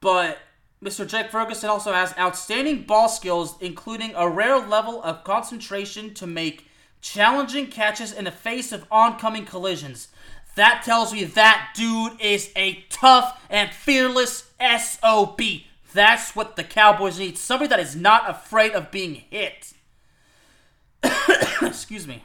[0.00, 0.38] But
[0.82, 1.06] Mr.
[1.06, 6.66] Jake Ferguson also has outstanding ball skills, including a rare level of concentration to make
[7.00, 10.08] challenging catches in the face of oncoming collisions.
[10.54, 15.40] That tells me that dude is a tough and fearless SOB.
[15.92, 17.38] That's what the Cowboys need.
[17.38, 19.72] Somebody that is not afraid of being hit.
[21.62, 22.24] Excuse me.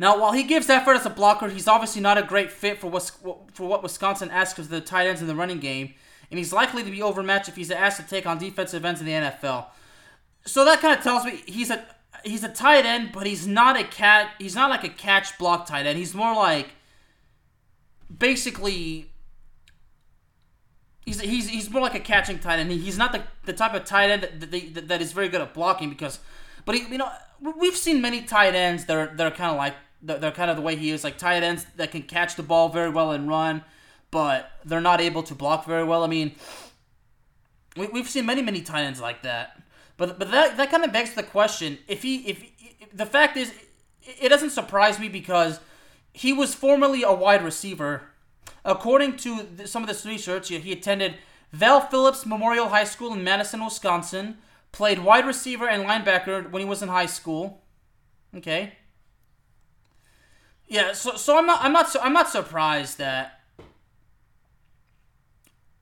[0.00, 2.86] Now, while he gives effort as a blocker, he's obviously not a great fit for,
[2.86, 3.12] what
[3.52, 5.92] for what Wisconsin asks of the tight ends in the running game,
[6.30, 9.06] and he's likely to be overmatched if he's asked to take on defensive ends in
[9.06, 9.66] the NFL.
[10.46, 11.84] So that kind of tells me he's a
[12.24, 14.30] he's a tight end, but he's not a cat.
[14.38, 15.98] He's not like a catch block tight end.
[15.98, 16.70] He's more like
[18.18, 19.10] basically
[21.04, 22.70] he's, he's, he's more like a catching tight end.
[22.70, 25.52] He's not the, the type of tight end that, that, that is very good at
[25.52, 26.20] blocking because,
[26.64, 27.10] but he, you know,
[27.58, 30.56] we've seen many tight ends that are, that are kind of like, they're kind of
[30.56, 33.28] the way he is, like tight ends that can catch the ball very well and
[33.28, 33.62] run,
[34.10, 36.02] but they're not able to block very well.
[36.02, 36.34] I mean,
[37.76, 39.60] we, we've seen many, many tight ends like that.
[39.96, 42.42] But, but that, that kind of begs the question if he, if,
[42.80, 43.52] if the fact is,
[44.02, 45.60] it doesn't surprise me because
[46.12, 48.10] he was formerly a wide receiver
[48.64, 51.16] According to some of this research, he attended
[51.52, 54.38] Val Phillips Memorial High School in Madison, Wisconsin.
[54.72, 57.62] Played wide receiver and linebacker when he was in high school.
[58.36, 58.74] Okay.
[60.70, 63.40] Yeah, so so I'm not I'm not I'm not surprised that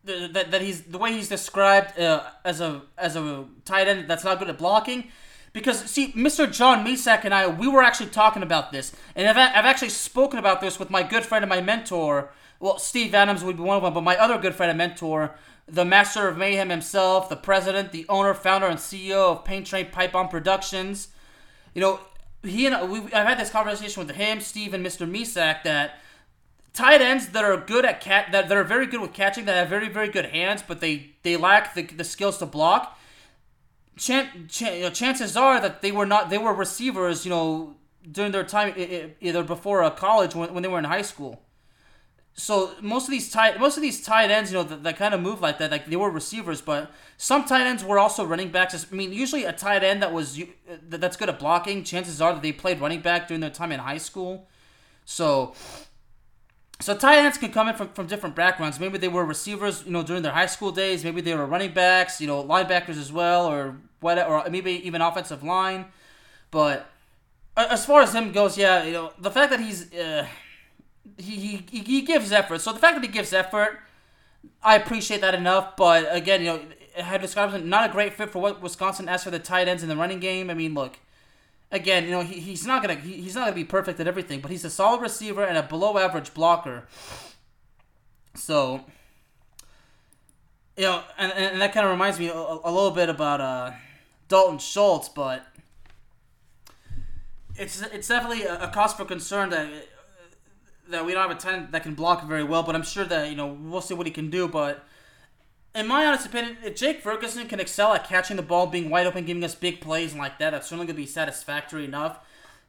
[0.04, 4.24] that, that he's the way he's described uh, as a as a tight end that's
[4.24, 5.04] not good at blocking.
[5.52, 6.50] Because see, Mr.
[6.50, 10.38] John Misak and I, we were actually talking about this, and I've, I've actually spoken
[10.38, 13.76] about this with my good friend and my mentor, well, Steve Adams would be one
[13.76, 15.34] of them, but my other good friend and mentor,
[15.66, 19.90] the master of mayhem himself, the president, the owner, founder, and CEO of Paint Train
[19.90, 21.08] Pipe Bomb Productions.
[21.74, 22.00] You know,
[22.42, 25.10] he and we, I've had this conversation with him, Steve, and Mr.
[25.10, 25.98] Misak that
[26.72, 29.56] tight ends that are good at cat that, that are very good with catching, that
[29.56, 32.98] have very very good hands, but they they lack the, the skills to block.
[33.96, 37.74] Chan, you know, chances are that they were not they were receivers, you know,
[38.10, 38.74] during their time
[39.20, 41.42] either before college when, when they were in high school
[42.38, 45.12] so most of these tight most of these tight ends, you know, that, that kind
[45.12, 48.50] of move like that, like they were receivers, but some tight ends were also running
[48.50, 48.86] backs.
[48.90, 50.40] I mean, usually a tight end that was
[50.88, 53.80] that's good at blocking, chances are that they played running back during their time in
[53.80, 54.48] high school.
[55.04, 55.54] So,
[56.80, 58.78] so tight ends can come in from, from different backgrounds.
[58.78, 61.02] Maybe they were receivers, you know, during their high school days.
[61.02, 65.02] Maybe they were running backs, you know, linebackers as well, or what, or maybe even
[65.02, 65.86] offensive line.
[66.52, 66.88] But
[67.56, 70.24] as far as him goes, yeah, you know, the fact that he's uh,
[71.16, 72.60] he, he he gives effort.
[72.60, 73.80] So the fact that he gives effort,
[74.62, 75.76] I appreciate that enough.
[75.76, 76.60] But again, you know,
[77.02, 79.88] have described not a great fit for what Wisconsin asked for the tight ends in
[79.88, 80.50] the running game.
[80.50, 80.98] I mean, look,
[81.70, 84.40] again, you know, he, he's not gonna he, he's not gonna be perfect at everything,
[84.40, 86.84] but he's a solid receiver and a below average blocker.
[88.34, 88.84] So,
[90.76, 93.72] you know, and, and that kind of reminds me a, a, little bit about uh,
[94.28, 95.44] Dalton Schultz, but
[97.56, 99.68] it's it's definitely a, a cause for concern that
[100.90, 103.30] that we don't have a ten that can block very well, but I'm sure that
[103.30, 104.48] you know we'll see what he can do.
[104.48, 104.84] But
[105.74, 109.06] in my honest opinion, if Jake Ferguson can excel at catching the ball, being wide
[109.06, 112.18] open, giving us big plays and like that, that's certainly going to be satisfactory enough.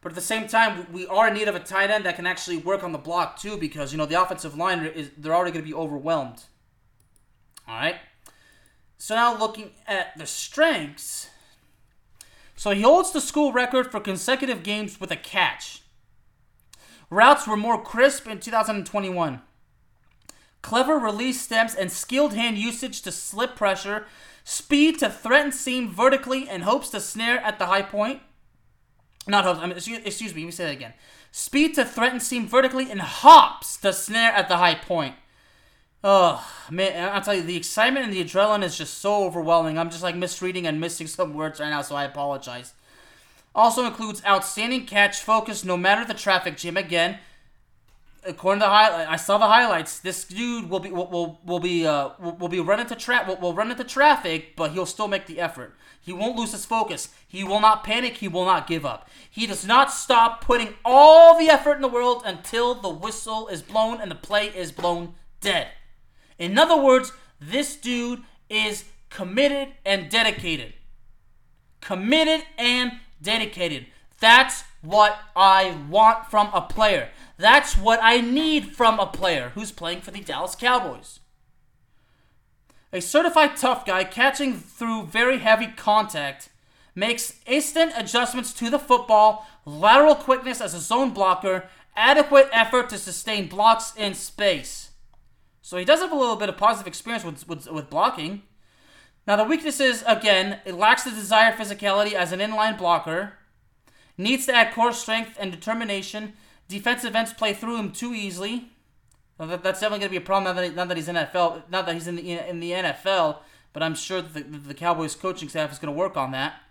[0.02, 2.26] But at the same time, we are in need of a tight end that can
[2.26, 5.52] actually work on the block too, because you know the offensive line is they're already
[5.52, 6.44] going to be overwhelmed.
[7.68, 7.96] All right.
[8.98, 11.30] So now looking at the strengths.
[12.56, 15.84] So he holds the school record for consecutive games with a catch.
[17.10, 19.42] Routes were more crisp in 2021.
[20.62, 24.06] Clever release stems and skilled hand usage to slip pressure,
[24.44, 28.22] speed to threaten seam vertically and hopes to snare at the high point.
[29.28, 29.60] Not hooks.
[29.60, 30.42] I mean, excuse, excuse me.
[30.42, 30.94] Let me say that again.
[31.32, 35.16] Speed to threaten seam vertically and hops to snare at the high point.
[36.04, 39.78] Oh man, I'll tell you, the excitement and the adrenaline is just so overwhelming.
[39.78, 42.74] I'm just like misreading and missing some words right now, so I apologize.
[43.60, 46.78] Also includes outstanding catch focus no matter the traffic jam.
[46.78, 47.20] Again,
[48.26, 50.00] according to the highlight, I saw the highlights.
[50.00, 53.28] This dude will be will will, will be uh will, will be running to trap
[53.28, 55.76] will, will run into traffic, but he'll still make the effort.
[56.00, 57.10] He won't lose his focus.
[57.28, 58.16] He will not panic.
[58.16, 59.10] He will not give up.
[59.30, 63.62] He does not stop putting all the effort in the world until the whistle is
[63.62, 65.68] blown and the play is blown dead.
[66.38, 70.76] In other words, this dude is committed and dedicated.
[71.82, 73.88] Committed and dedicated.
[74.20, 77.10] That's what I want from a player.
[77.38, 81.20] That's what I need from a player who's playing for the Dallas Cowboys.
[82.92, 86.50] A certified tough guy catching through very heavy contact
[86.96, 92.98] makes instant adjustments to the football, lateral quickness as a zone blocker, adequate effort to
[92.98, 94.90] sustain blocks in space.
[95.62, 98.42] So he does have a little bit of positive experience with, with, with blocking.
[99.30, 103.34] Now, the weaknesses, again, it lacks the desired physicality as an inline blocker,
[104.18, 106.34] needs to add core strength and determination.
[106.68, 108.72] Defensive ends play through him too easily.
[109.38, 111.70] That's definitely going to be a problem now that, he, now that he's in NFL.
[111.70, 113.38] Not that he's in the in the NFL,
[113.72, 116.64] but I'm sure the, the Cowboys coaching staff is going to work on that.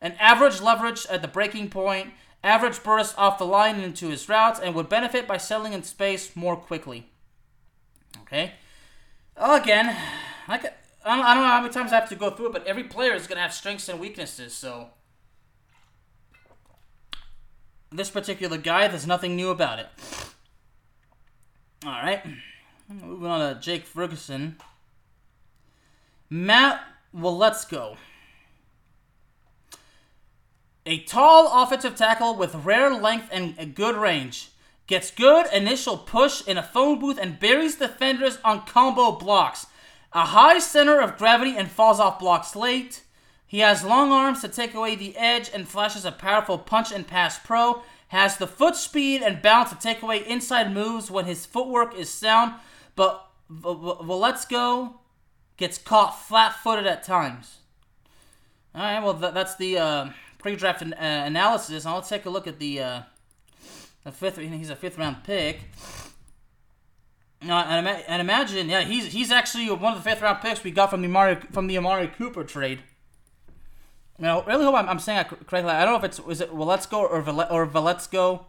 [0.00, 4.58] An average leverage at the breaking point, average burst off the line into his routes,
[4.58, 7.10] and would benefit by settling in space more quickly.
[8.22, 8.54] Okay.
[9.36, 9.94] Again,
[10.48, 10.70] I, can,
[11.06, 12.66] I, don't, I don't know how many times I have to go through it, but
[12.66, 14.88] every player is going to have strengths and weaknesses, so.
[17.92, 19.86] This particular guy, there's nothing new about it.
[21.84, 22.22] All right.
[22.88, 24.56] Moving on to Jake Ferguson.
[26.28, 26.82] Matt
[27.16, 27.96] Waletzko.
[30.84, 34.50] A tall offensive tackle with rare length and a good range.
[34.88, 39.66] Gets good initial push in a phone booth and buries defenders on combo blocks.
[40.16, 43.02] A high center of gravity and falls off blocks late.
[43.46, 47.06] He has long arms to take away the edge and flashes a powerful punch and
[47.06, 51.44] pass pro has the foot speed and balance to take away inside moves when his
[51.44, 52.54] footwork is sound,
[52.94, 54.94] but Waletzko
[55.58, 57.58] gets caught flat-footed at times.
[58.74, 61.84] All right, well that's the uh, pre-draft an- uh, analysis.
[61.84, 63.02] Let's take a look at the uh,
[64.02, 64.38] the fifth.
[64.38, 65.60] He's a fifth-round pick.
[67.46, 70.90] Now, and, and imagine, yeah, he's he's actually one of the fifth-round picks we got
[70.90, 72.80] from the Amari from the Amari Cooper trade.
[74.18, 75.70] You know, really hope I'm, I'm saying that correctly.
[75.70, 78.44] I don't know if it's is it Waletzko or Val- or Valetsko,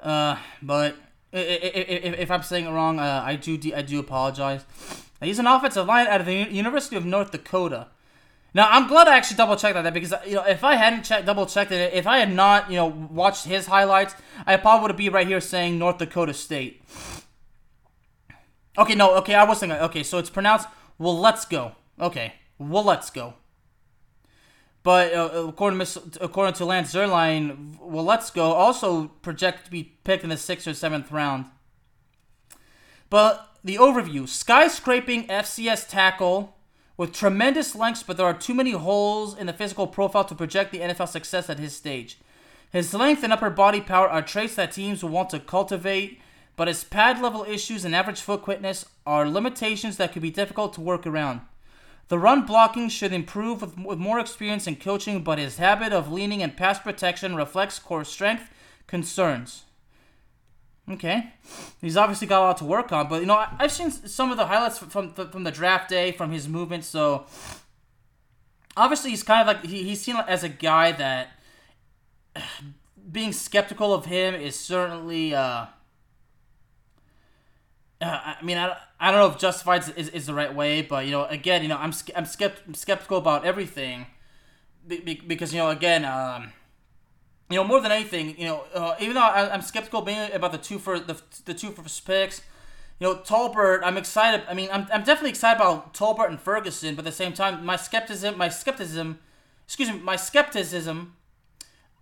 [0.00, 0.96] uh, but
[1.32, 4.64] if, if, I'm saying it wrong, uh, I do I do apologize.
[5.20, 7.88] He's an offensive line out of the University of North Dakota.
[8.54, 11.26] Now I'm glad I actually double checked that because you know if I hadn't checked
[11.26, 14.14] double checked it, if I had not you know watched his highlights,
[14.46, 16.82] I probably would be right here saying North Dakota State.
[18.78, 19.78] Okay, no, okay, I was thinking.
[19.78, 20.68] Okay, so it's pronounced
[21.00, 21.74] Waletzko.
[22.00, 23.34] Okay, well, let's go.
[24.84, 27.76] But uh, according to according to Lance Zierlein,
[28.34, 28.52] go.
[28.52, 31.46] also projected to be picked in the sixth or seventh round.
[33.10, 36.56] But the overview: skyscraping FCS tackle
[36.96, 40.72] with tremendous lengths, but there are too many holes in the physical profile to project
[40.72, 42.18] the NFL success at his stage.
[42.70, 46.20] His length and upper body power are traits that teams will want to cultivate,
[46.58, 50.74] but his pad level issues and average foot quickness are limitations that could be difficult
[50.74, 51.40] to work around.
[52.08, 56.10] The run blocking should improve with, with more experience in coaching, but his habit of
[56.10, 58.50] leaning and pass protection reflects core strength
[58.88, 59.66] concerns.
[60.90, 61.32] Okay,
[61.80, 64.32] he's obviously got a lot to work on, but you know I, have seen some
[64.32, 66.84] of the highlights from from, from the draft day from his movement.
[66.84, 67.26] So
[68.76, 71.28] obviously he's kind of like he, he's seen as a guy that
[73.12, 75.34] being skeptical of him is certainly.
[75.36, 75.66] Uh,
[78.00, 81.04] uh, I mean, I, I don't know if justified is, is the right way, but
[81.04, 84.06] you know, again, you know, I'm I'm skept- skeptical about everything,
[84.86, 86.52] be, be, because you know, again, um,
[87.50, 90.58] you know, more than anything, you know, uh, even though I, am skeptical about the
[90.58, 92.42] two for the the two first picks,
[93.00, 94.44] you know, Tolbert, I'm excited.
[94.48, 97.64] I mean, I'm, I'm definitely excited about Tolbert and Ferguson, but at the same time,
[97.64, 99.18] my skepticism, my skepticism,
[99.66, 101.14] excuse me, my skepticism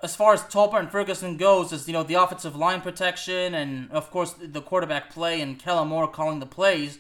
[0.03, 3.91] as far as Tolbert and Ferguson goes, is you know the offensive line protection and
[3.91, 6.99] of course the quarterback play and Kellen Moore calling the plays.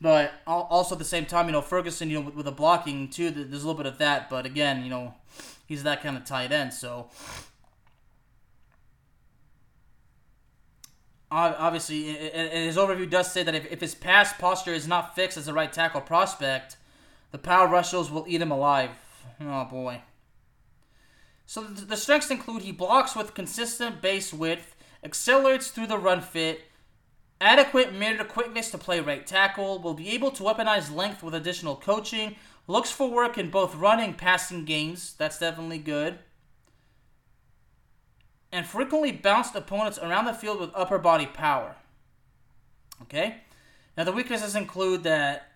[0.00, 3.08] But also at the same time, you know Ferguson, you know with, with the blocking
[3.08, 4.30] too, there's a little bit of that.
[4.30, 5.14] But again, you know
[5.66, 7.08] he's that kind of tight end, so.
[11.34, 15.38] Obviously, and his overview does say that if, if his pass posture is not fixed
[15.38, 16.76] as a right tackle prospect,
[17.30, 18.90] the power rushers will eat him alive.
[19.40, 20.02] Oh boy.
[21.52, 24.74] So the, strengths include he blocks with consistent base width,
[25.04, 26.62] accelerates through the run fit,
[27.42, 31.76] adequate mid quickness to play right tackle, will be able to weaponize length with additional
[31.76, 32.36] coaching,
[32.66, 35.12] looks for work in both running passing games.
[35.18, 36.20] That's definitely good.
[38.50, 41.76] And frequently bounced opponents around the field with upper body power.
[43.02, 43.42] Okay?
[43.94, 45.52] Now the weaknesses include that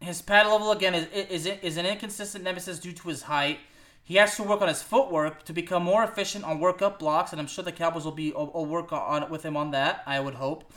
[0.00, 3.60] his pad level again is, is is an inconsistent nemesis due to his height.
[4.06, 7.40] He has to work on his footwork to become more efficient on workup blocks, and
[7.40, 10.04] I'm sure the Cowboys will be will work on with him on that.
[10.06, 10.72] I would hope.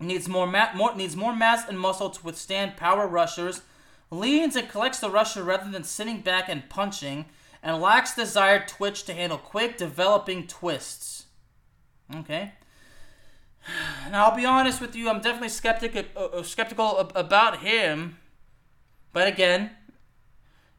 [0.00, 3.62] Needs more, ma- more needs more mass and muscle to withstand power rushers.
[4.10, 7.26] Leans and collects the rusher rather than sitting back and punching,
[7.62, 11.26] and lacks desired twitch to handle quick developing twists.
[12.12, 12.54] Okay.
[14.10, 18.18] Now I'll be honest with you, I'm definitely skeptic uh, uh, skeptical about him.
[19.12, 19.70] But again,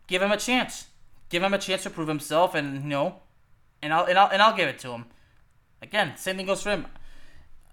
[0.07, 0.85] give him a chance.
[1.30, 3.15] Give him a chance to prove himself, and you know,
[3.82, 5.05] and I'll and I'll and I'll give it to him.
[5.82, 6.88] Again, same thing goes for him.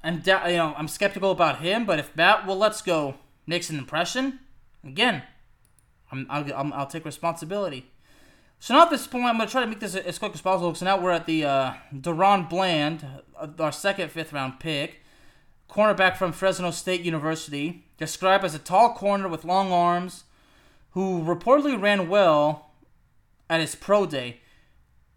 [0.03, 3.15] I'm da- you know I'm skeptical about him, but if Matt Waletzko
[3.47, 4.41] makes an impression,
[4.85, 5.23] again,
[6.11, 7.91] I'm I'll, I'll, I'll take responsibility.
[8.59, 10.75] So now at this point, I'm gonna try to make this as quick as possible.
[10.75, 13.07] So now we're at the uh, DaRon Bland,
[13.39, 15.01] uh, our second fifth round pick
[15.75, 20.25] cornerback from Fresno State University, described as a tall corner with long arms,
[20.93, 22.71] who reportedly ran well
[23.55, 24.41] at his pro day,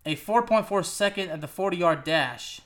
[0.06, 2.62] a 4.4 second at the 40 yard dash.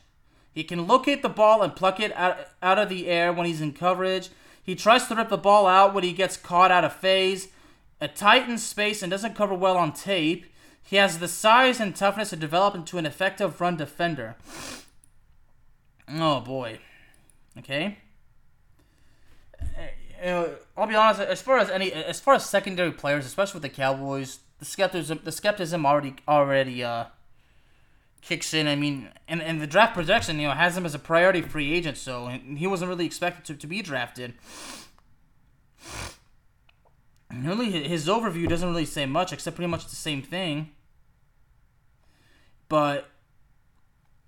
[0.53, 3.61] He can locate the ball and pluck it out, out of the air when he's
[3.61, 4.29] in coverage.
[4.63, 7.47] He tries to rip the ball out when he gets caught out of phase.
[7.99, 10.45] A tight in space and doesn't cover well on tape.
[10.83, 14.35] He has the size and toughness to develop into an effective run defender.
[16.09, 16.79] Oh boy.
[17.57, 17.97] Okay.
[20.19, 21.21] You know, I'll be honest.
[21.21, 25.19] As far as any, as far as secondary players, especially with the Cowboys, the skepticism,
[25.23, 27.05] the skepticism already already uh,
[28.21, 28.67] kicks in.
[28.67, 31.73] I mean, and, and the draft projection, you know, has him as a priority free
[31.73, 34.35] agent, so he wasn't really expected to, to be drafted.
[37.33, 40.69] really, his overview doesn't really say much, except pretty much the same thing.
[42.69, 43.09] But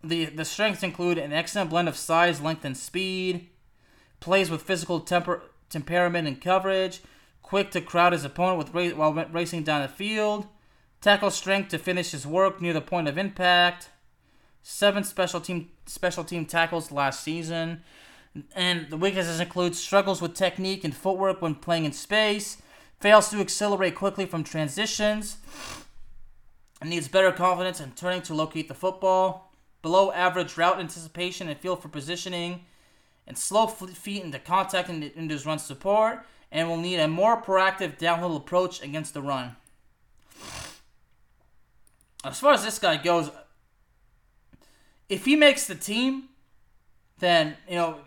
[0.04, 3.50] the the strengths include an excellent blend of size, length, and speed.
[4.20, 7.02] Plays with physical temper, temperament and coverage.
[7.44, 10.48] Quick to crowd his opponent with ra- while racing down the field.
[11.02, 13.90] Tackle strength to finish his work near the point of impact.
[14.64, 17.84] Seven special team special team tackles last season.
[18.56, 22.58] And the weaknesses include struggles with technique and footwork when playing in space.
[23.00, 25.38] Fails to accelerate quickly from transitions.
[26.84, 31.76] Needs better confidence in turning to locate the football below average route anticipation and feel
[31.76, 32.62] for positioning,
[33.28, 37.42] and slow feet into contact and into his run support, and will need a more
[37.42, 39.56] proactive downhill approach against the run.
[42.24, 43.32] As far as this guy goes,
[45.10, 46.30] if he makes the team,
[47.18, 47.98] then you know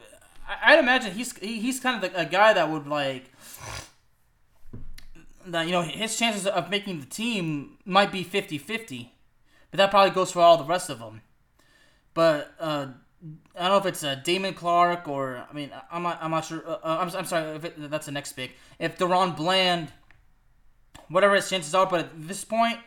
[0.64, 3.32] I'd imagine he's he's kind of a guy that would like
[5.47, 9.11] that you know his chances of making the team might be 50-50
[9.70, 11.22] but that probably goes for all the rest of them
[12.14, 12.88] but uh,
[13.57, 16.44] I don't know if it's uh, Damone Clark or I mean I'm not I'm not
[16.44, 16.62] sure.
[16.66, 18.52] Uh, uh I'm, I'm sorry if it, that's the next pick.
[18.78, 19.92] If DaRon Bland,
[21.09, 22.78] whatever his chances are, but at this point,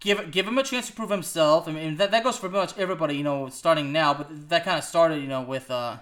[0.00, 1.68] give give him a chance to prove himself.
[1.68, 4.14] I mean that, that goes for pretty much everybody, you know, starting now.
[4.14, 5.98] But that kind of started, you know, with uh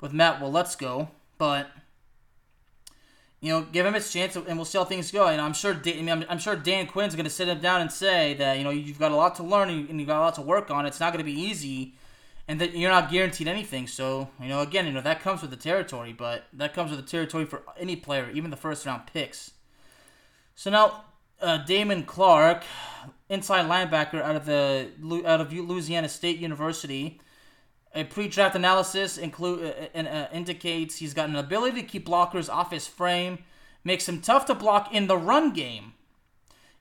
[0.00, 0.40] with Matt.
[0.40, 1.70] Waletzko, but
[3.40, 5.26] you know, give him his chance, and we'll see how things go.
[5.28, 7.82] And I'm sure, I mean, I'm, I'm, sure Dan Quinn's going to sit him down
[7.82, 10.24] and say that you know you've got a lot to learn and you've got a
[10.24, 10.86] lot to work on.
[10.86, 11.94] It's not going to be easy,
[12.48, 13.86] and that you're not guaranteed anything.
[13.86, 17.00] So you know, again, you know that comes with the territory, but that comes with
[17.00, 19.52] the territory for any player, even the first round picks.
[20.54, 21.04] So now,
[21.40, 22.64] uh, Damone Clark,
[23.28, 24.90] inside linebacker out of the
[25.26, 27.20] out of Louisiana State University.
[27.94, 32.70] A pre-draft analysis include uh, uh, indicates he's got an ability to keep blockers off
[32.70, 33.38] his frame,
[33.84, 35.94] makes him tough to block in the run game.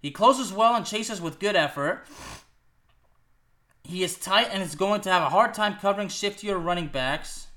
[0.02, 2.06] He closes well and chases with good effort.
[3.88, 7.48] He is tight and is going to have a hard time covering shiftier running backs,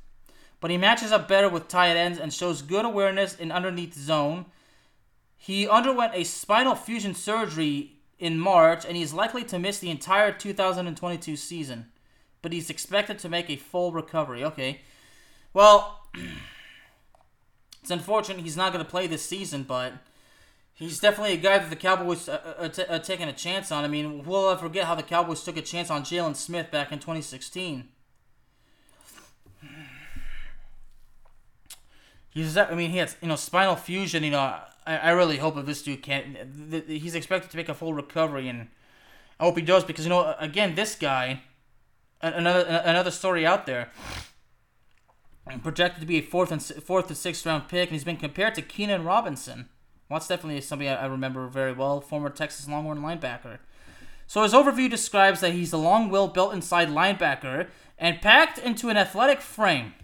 [0.61, 4.47] but he matches up better with tight ends and shows good awareness in underneath zone.
[5.37, 10.33] He underwent a spinal fusion surgery in March and he's likely to miss the entire
[10.33, 11.87] 2022 season
[12.43, 14.45] but he's expected to make a full recovery.
[14.45, 14.81] Okay.
[15.53, 16.07] Well,
[17.83, 19.95] it's unfortunate he's not going to play this season, but
[20.79, 23.85] he's definitely a guy that the Cowboys are, are, t- are taking a chance on.
[23.85, 26.99] I mean, we'll forget how the Cowboys took a chance on Jaylon Smith back in
[26.99, 27.89] 2016.
[32.31, 34.23] He's, I mean, he has, you know, spinal fusion.
[34.23, 34.39] You know,
[34.87, 36.85] I, I really hope that this dude can.
[36.87, 38.69] He's expected to make a full recovery, and
[39.41, 41.43] I hope he does because you know again this guy,
[42.23, 43.91] another another story out there.
[45.63, 48.55] Projected to be a fourth and fourth to sixth round pick, and he's been compared
[48.55, 49.71] to Keenan Robinson.
[50.09, 52.01] Well, that's definitely something I remember very well.
[52.01, 53.59] Former Texas Longhorn linebacker.
[54.27, 59.41] So his overview describes that he's a long-willed, built-inside linebacker and packed into an athletic
[59.41, 59.95] frame.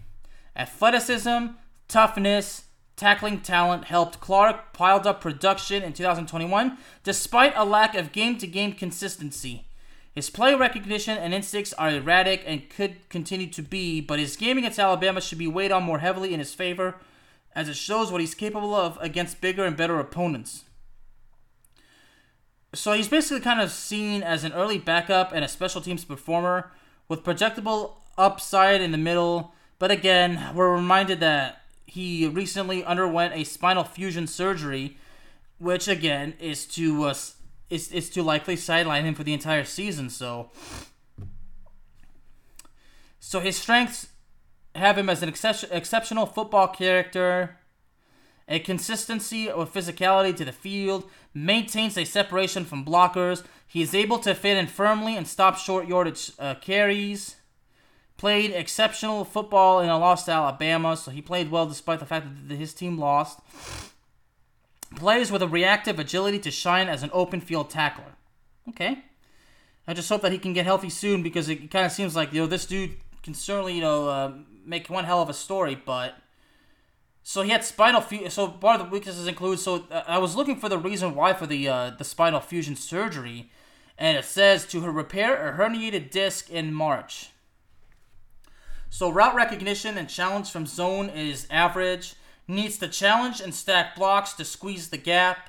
[0.57, 1.47] Athleticism,
[1.89, 2.65] toughness,
[2.97, 9.67] tackling talent helped Clark piled up production in 2021 despite a lack of game-to-game consistency.
[10.15, 14.59] His play recognition and instincts are erratic and could continue to be, but his game
[14.59, 16.95] against Alabama should be weighed on more heavily in his favor,
[17.55, 20.65] as it shows what he's capable of against bigger and better opponents.
[22.75, 26.73] So he's basically kind of seen as an early backup and a special teams performer
[27.09, 33.45] with projectable upside in the middle, but again, we're reminded that he recently underwent a
[33.45, 34.97] spinal fusion surgery,
[35.59, 37.15] which again is to uh,
[37.71, 40.11] is, is to likely sideline him for the entire season.
[40.11, 40.51] So,
[43.21, 44.09] so his strengths
[44.75, 47.59] have him as an excep- exceptional football character,
[48.49, 53.45] a consistency of physicality to the field, maintains a separation from blockers.
[53.67, 57.37] He is able to fit in firmly and stop short yardage uh, carries.
[58.17, 62.27] Played exceptional football in a loss to Alabama, so he played well despite the fact
[62.49, 63.41] that his team lost
[64.95, 68.15] plays with a reactive agility to shine as an open field tackler.
[68.69, 69.05] Okay.
[69.87, 72.33] I just hope that he can get healthy soon because it kind of seems like
[72.33, 74.33] you know this dude can certainly you know uh,
[74.65, 76.15] make one hell of a story, but
[77.25, 78.31] so he had spinal fusion.
[78.31, 81.33] So part of the weaknesses include so uh, I was looking for the reason why
[81.33, 83.51] for the uh, the spinal fusion surgery,
[83.99, 87.31] and it says to her repair a herniated disc in March.
[88.91, 92.15] So route recognition and challenge from zone is average
[92.47, 95.49] needs to challenge and stack blocks to squeeze the gap,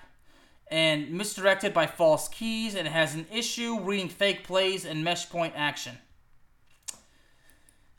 [0.70, 5.54] and misdirected by false keys, and has an issue reading fake plays and mesh point
[5.58, 5.98] action.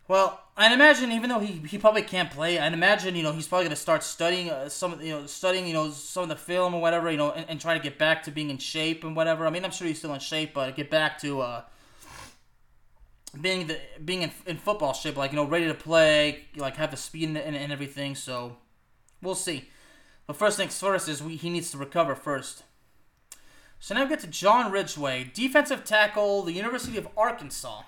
[0.09, 3.49] Well, I'd imagine even though he, he probably can't play, I'd imagine you know he's
[3.49, 6.75] probably gonna start studying uh, some you know studying you know some of the film
[6.75, 9.17] or whatever you know and, and try to get back to being in shape and
[9.17, 9.47] whatever.
[9.47, 11.63] I mean I'm sure he's still in shape, but get back to uh,
[13.41, 16.91] being the being in, in football shape, like you know ready to play, like have
[16.91, 18.15] the speed and, and, and everything.
[18.15, 18.57] So
[19.23, 19.69] We'll see.
[20.27, 22.65] But first things first is we, he needs to recover first.
[23.79, 27.83] So now we get to John Ridgeway, defensive tackle, the University of Arkansas.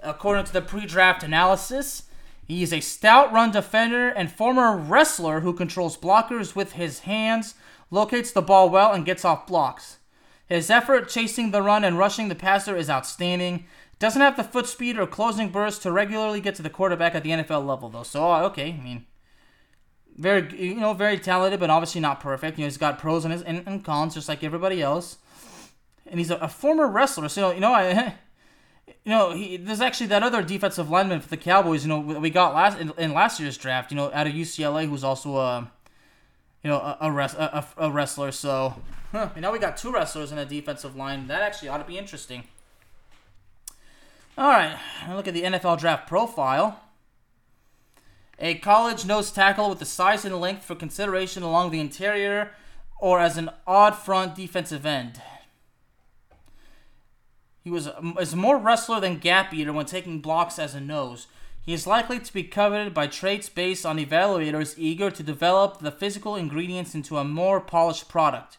[0.00, 2.04] According to the pre-draft analysis,
[2.46, 7.54] he is a stout run defender and former wrestler who controls blockers with his hands,
[7.90, 9.98] locates the ball well, and gets off blocks.
[10.46, 13.64] His effort chasing the run and rushing the passer is outstanding.
[13.98, 17.22] Doesn't have the foot speed or closing burst to regularly get to the quarterback at
[17.22, 18.02] the NFL level, though.
[18.02, 19.06] So, uh, okay, I mean,
[20.16, 22.58] very you know very talented, but obviously not perfect.
[22.58, 25.18] You know he's got pros and his and, and cons just like everybody else.
[26.06, 28.14] And he's a, a former wrestler, so you know I.
[28.86, 31.84] You know, he, there's actually that other defensive lineman for the Cowboys.
[31.84, 33.90] You know, we got last in, in last year's draft.
[33.90, 35.70] You know, out of UCLA, who's also a,
[36.62, 38.32] you know, a a, a, a wrestler.
[38.32, 38.74] So,
[39.12, 41.26] huh, know, we got two wrestlers in a defensive line.
[41.26, 42.44] That actually ought to be interesting.
[44.36, 44.76] All right,
[45.10, 46.80] look at the NFL draft profile.
[48.38, 52.50] A college nose tackle with the size and length for consideration along the interior
[53.00, 55.20] or as an odd front defensive end.
[57.64, 61.26] He was um, is more wrestler than gap eater when taking blocks as a nose.
[61.62, 65.90] He is likely to be coveted by traits based on evaluators eager to develop the
[65.90, 68.58] physical ingredients into a more polished product.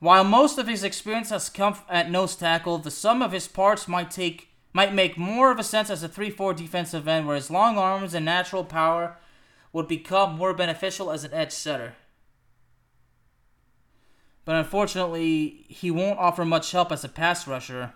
[0.00, 3.86] While most of his experience has come at nose tackle, the sum of his parts
[3.86, 7.52] might take might make more of a sense as a 3-4 defensive end where his
[7.52, 9.16] long arms and natural power
[9.72, 11.94] would become more beneficial as an edge setter.
[14.44, 17.92] But unfortunately, he won't offer much help as a pass rusher.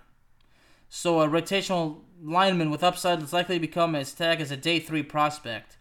[0.89, 4.81] So a rotational lineman with upside is likely to become as tag as a day
[4.81, 5.77] three prospect.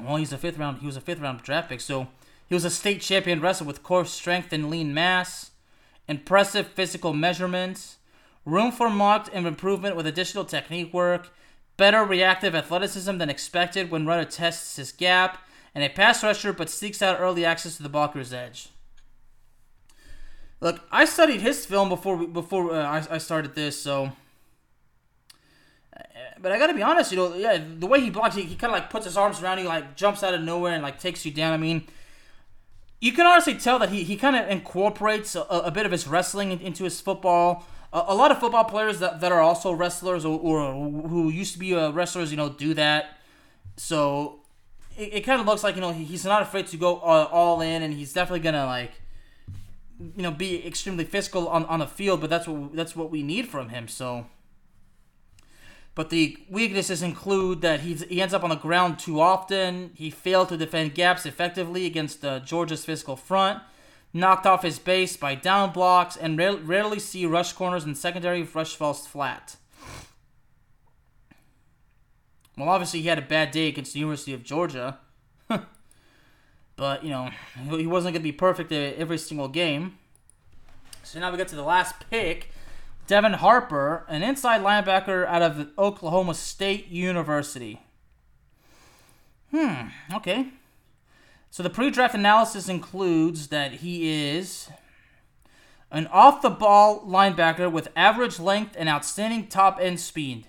[0.00, 0.78] Well, he's a fifth round.
[0.78, 2.08] He was a fifth round draft pick, so
[2.48, 5.50] he was a state champion wrestler with core strength and lean mass,
[6.06, 7.96] impressive physical measurements,
[8.44, 11.30] room for marked improvement with additional technique work,
[11.76, 15.38] better reactive athleticism than expected when runner tests his gap,
[15.74, 18.68] and a pass rusher but seeks out early access to the blocker's edge.
[20.66, 24.10] Look, I studied his film before before uh, I, I started this, so.
[25.96, 26.02] Uh,
[26.40, 28.74] but I gotta be honest, you know, yeah, the way he blocks, he, he kind
[28.74, 31.24] of like puts his arms around you, like jumps out of nowhere and like takes
[31.24, 31.52] you down.
[31.52, 31.86] I mean,
[33.00, 36.08] you can honestly tell that he, he kind of incorporates a, a, bit of his
[36.08, 40.24] wrestling into his football a, a lot of football players that, that are also wrestlers
[40.24, 40.74] or, or
[41.08, 43.18] who used to be uh, wrestlers, you know, do that.
[43.76, 44.40] So
[44.98, 47.60] it, it kind of looks like you know he's not afraid to go all, all
[47.60, 49.00] in, and he's definitely gonna like
[49.98, 53.22] you know, be extremely physical on, on the field, but that's what that's what we
[53.22, 53.88] need from him.
[53.88, 54.26] So,
[55.94, 59.92] but the weaknesses include that he's, he ends up on the ground too often.
[59.94, 63.62] He failed to defend gaps effectively against uh, Georgia's physical front.
[64.12, 68.74] Knocked off his base by down blocks and rarely see rush corners and secondary rush
[68.74, 69.56] falls flat.
[72.56, 74.98] Well, obviously he had a bad day against the University of Georgia.
[76.76, 77.30] But, you know,
[77.70, 79.98] he wasn't going to be perfect every single game.
[81.02, 82.50] So now we get to the last pick.
[83.06, 87.80] Devin Harper, an inside linebacker out of Oklahoma State University.
[89.52, 90.48] Hmm, okay.
[91.50, 94.68] So the pre draft analysis includes that he is
[95.90, 100.48] an off the ball linebacker with average length and outstanding top end speed.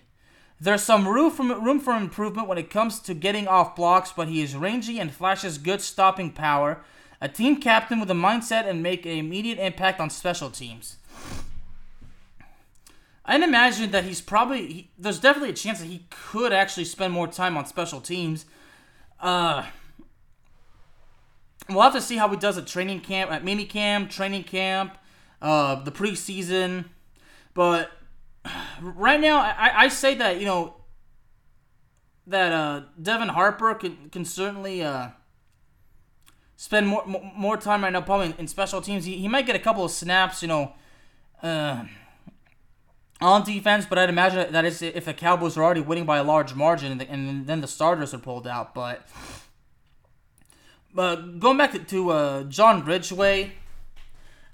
[0.60, 4.28] There's some room for, room for improvement when it comes to getting off blocks, but
[4.28, 6.82] he is rangy and flashes good stopping power.
[7.22, 10.98] A team captain with a mindset and make an immediate impact on special teams.
[13.26, 17.14] I'd imagine that he's probably he, there's definitely a chance that he could actually spend
[17.14, 18.46] more time on special teams.
[19.20, 19.66] Uh,
[21.70, 24.98] we'll have to see how he does at training camp, at mini camp, training camp,
[25.42, 26.86] uh, the preseason.
[27.54, 27.92] But
[28.82, 30.76] right now, I, I say that you know
[32.28, 35.10] that uh, Devin Harper can can certainly uh,
[36.56, 39.06] spend more more time right now probably in, in special teams.
[39.06, 40.74] He, he might get a couple of snaps, you know,
[41.42, 41.86] uh,
[43.22, 46.24] on defense, but I'd imagine that is if the Cowboys are already winning by a
[46.24, 48.74] large margin and, the, and then the starters are pulled out.
[48.74, 49.08] But
[50.94, 53.54] but going back to, to uh, John Ridgeway.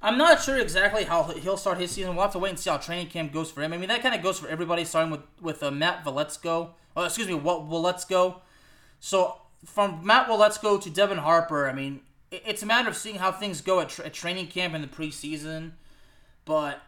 [0.03, 2.13] I'm not sure exactly how he'll start his season.
[2.13, 3.71] We'll have to wait and see how training camp goes for him.
[3.71, 6.71] I mean, that kind of goes for everybody, starting with with uh, Matt Waletzko.
[6.97, 8.41] Oh, excuse me, Waletzko.
[8.99, 12.01] So from Matt Waletzko to Devin Harper, I mean,
[12.31, 14.81] it, it's a matter of seeing how things go at, tra- at training camp in
[14.81, 15.71] the preseason.
[16.43, 16.81] But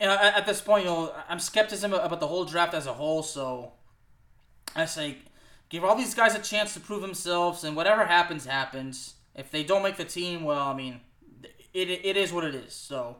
[0.00, 2.86] you know, at, at, this point, you know, I'm skepticism about the whole draft as
[2.86, 3.22] a whole.
[3.22, 3.72] So
[4.74, 5.18] I say,
[5.68, 9.16] give all these guys a chance to prove themselves, and whatever happens, happens.
[9.34, 11.00] If they don't make the team, well, I mean
[11.74, 12.72] it, it is what it is.
[12.72, 13.16] So,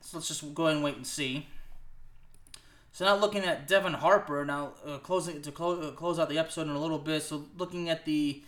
[0.00, 1.46] so let's just go ahead and wait and see.
[2.92, 4.44] So now looking at Devin Harper.
[4.44, 7.22] Now uh, closing to close uh, close out the episode in a little bit.
[7.22, 8.42] So looking at the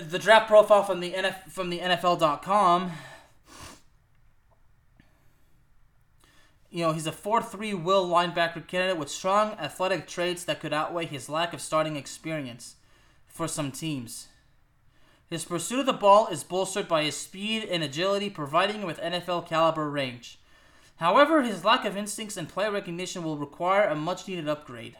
[0.00, 2.92] the draft profile from the NF, from the NFL.com.
[6.70, 11.06] You know, he's a 4-3 will linebacker candidate with strong athletic traits that could outweigh
[11.06, 12.76] his lack of starting experience
[13.26, 14.28] for some teams.
[15.30, 18.98] His pursuit of the ball is bolstered by his speed and agility, providing him with
[18.98, 20.40] NFL caliber range.
[20.96, 24.96] However, his lack of instincts and play recognition will require a much needed upgrade.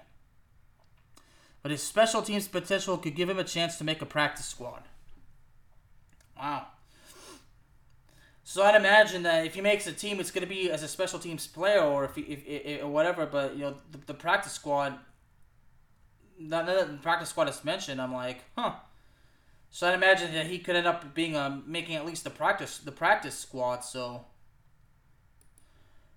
[1.63, 4.85] But his special teams potential could give him a chance to make a practice squad.
[6.39, 6.69] Wow.
[8.45, 10.89] So I'd imagine that if he makes a team, it's going to be as a
[10.89, 13.27] special teams player or if, he, if, if, or whatever.
[13.27, 14.95] But you know, the, the practice squad,
[16.39, 18.01] not the practice squad is mentioned.
[18.01, 18.73] I'm like, huh.
[19.71, 22.79] So I'd imagine that he could end up being um, making at least the practice
[22.79, 23.85] the practice squad.
[23.85, 24.25] So,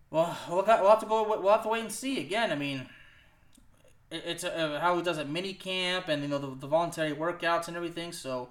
[0.10, 1.39] well, we'll, have to go.
[1.39, 2.20] We'll have to wait and see.
[2.20, 2.88] Again, I mean,
[4.10, 7.68] it's a, how he does at mini camp and you know the, the voluntary workouts
[7.68, 8.12] and everything.
[8.12, 8.49] So,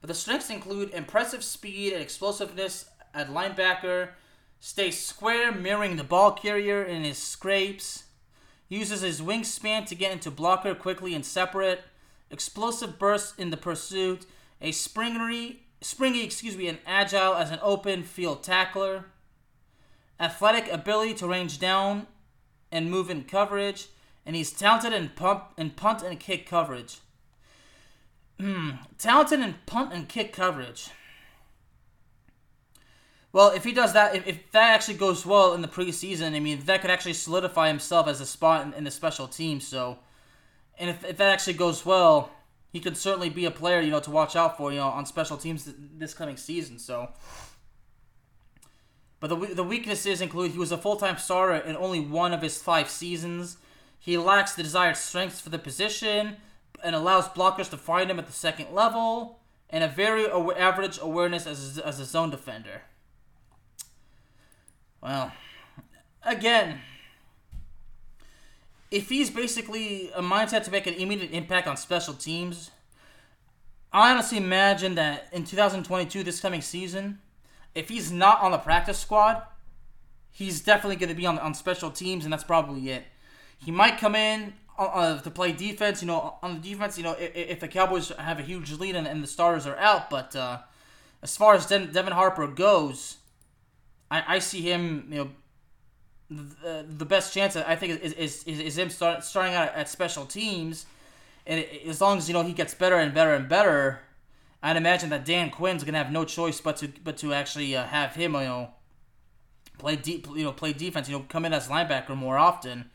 [0.00, 4.10] but the strengths include impressive speed and explosiveness at linebacker.
[4.60, 8.04] Stays square, mirroring the ball carrier in his scrapes.
[8.68, 11.82] Uses his wingspan to get into blocker quickly and separate
[12.30, 14.26] explosive bursts in the pursuit,
[14.60, 19.06] a springy, springy, excuse me, and agile as an open field tackler,
[20.18, 22.06] athletic ability to range down
[22.70, 23.88] and move in coverage,
[24.24, 26.98] and he's talented in pump in punt and kick coverage.
[28.38, 30.90] Hmm, talented in punt and kick coverage.
[33.32, 36.40] Well, if he does that, if, if that actually goes well in the preseason, I
[36.40, 39.60] mean, that could actually solidify himself as a spot in, in the special team.
[39.60, 39.98] So,
[40.80, 42.30] and if, if that actually goes well,
[42.72, 45.06] he could certainly be a player, you know, to watch out for, you know, on
[45.06, 46.78] special teams this coming season.
[46.78, 47.10] So,
[49.20, 52.42] but the the weaknesses include he was a full time starter in only one of
[52.42, 53.58] his five seasons.
[53.98, 56.38] He lacks the desired strength for the position
[56.82, 61.46] and allows blockers to find him at the second level, and a very average awareness
[61.46, 62.82] as a, as a zone defender.
[65.02, 65.32] Well,
[66.22, 66.80] again,
[68.90, 72.70] if he's basically a mindset to make an immediate impact on special teams,
[73.92, 77.18] I honestly imagine that in 2022, this coming season,
[77.74, 79.42] if he's not on the practice squad,
[80.30, 83.04] he's definitely going to be on, on special teams, and that's probably it.
[83.64, 86.02] He might come in uh, uh, to play defense.
[86.02, 88.96] You know, on the defense, you know, if, if, the Cowboys have a huge lead
[88.96, 90.58] and, and the starters are out, but uh,
[91.22, 93.18] as far as De- Devin Harper goes,
[94.10, 95.30] I, I see him, you know,
[96.30, 99.88] the, the best chance I think is is, is, is him start, starting out at
[99.88, 100.86] special teams,
[101.46, 104.00] and it, as long as you know he gets better and better and better,
[104.62, 107.84] I'd imagine that Dan Quinn's gonna have no choice but to but to actually uh,
[107.84, 108.70] have him, you know,
[109.78, 112.90] play deep, you know, play defense, you know, come in as linebacker more often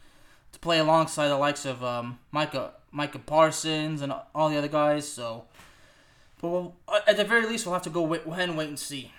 [0.54, 5.06] to play alongside the likes of um, Micah Micah Parsons and all the other guys.
[5.06, 5.46] So,
[6.42, 6.76] but we'll,
[7.06, 9.12] at the very least, we'll have to go ahead and wait and see.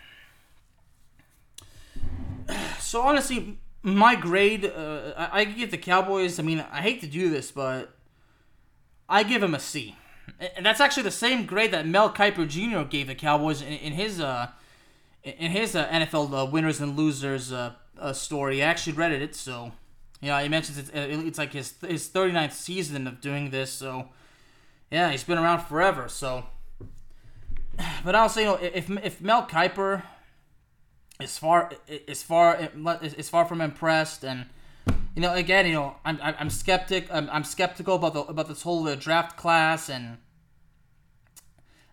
[2.79, 6.41] So honestly, my grade, uh, I, I give the Cowboys.
[6.41, 7.95] I mean, I hate to do this, but
[9.09, 9.95] I give them a C,
[10.57, 12.83] and that's actually the same grade that Mel Kiper Jr.
[12.83, 14.49] gave the Cowboys in, in his uh,
[15.23, 18.61] in his uh, NFL uh, winners and losers uh, uh, story.
[18.61, 19.71] I actually read it, so
[20.21, 23.71] you know he mentions it's, it's like his his 39th season of doing this.
[23.71, 24.09] So
[24.91, 26.09] yeah, he's been around forever.
[26.09, 26.45] So,
[28.05, 30.03] but I'll say, you know, if if Mel Kiper
[31.21, 32.71] is far is far
[33.03, 34.47] is far from impressed and.
[35.15, 37.09] You know, again, you know, I'm, I'm skeptic.
[37.11, 40.19] I'm, I'm skeptical about the about this whole uh, draft class, and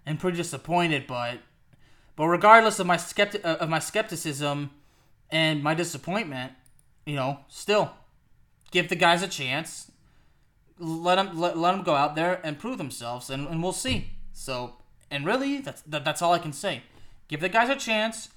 [0.05, 1.07] I'm pretty disappointed.
[1.07, 1.39] But
[2.17, 4.71] but regardless of my skeptic of my skepticism
[5.31, 6.51] and my disappointment,
[7.05, 7.93] you know, still
[8.71, 9.89] give the guys a chance.
[10.77, 14.11] Let them let, let them go out there and prove themselves, and, and we'll see.
[14.33, 14.75] So,
[15.09, 16.83] and really, that's that, that's all I can say.
[17.29, 18.27] Give the guys a chance.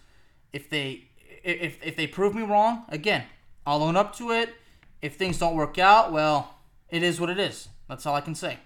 [0.53, 1.09] If they
[1.42, 3.24] if if they prove me wrong, again,
[3.66, 4.55] I'll own up to it.
[5.03, 6.55] If things don't work out, well,
[6.88, 7.68] it is what it is.
[7.88, 8.59] That's all I can say.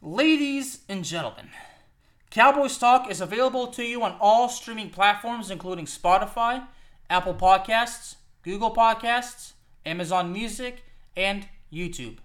[0.00, 1.50] Ladies and gentlemen.
[2.30, 6.66] Cowboys Talk is available to you on all streaming platforms, including Spotify,
[7.08, 9.52] Apple Podcasts, Google Podcasts,
[9.86, 10.82] Amazon Music,
[11.16, 12.16] and YouTube.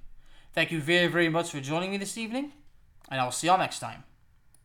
[0.54, 2.54] Thank you very, very much for joining me this evening,
[3.12, 4.04] and I will see y'all next time.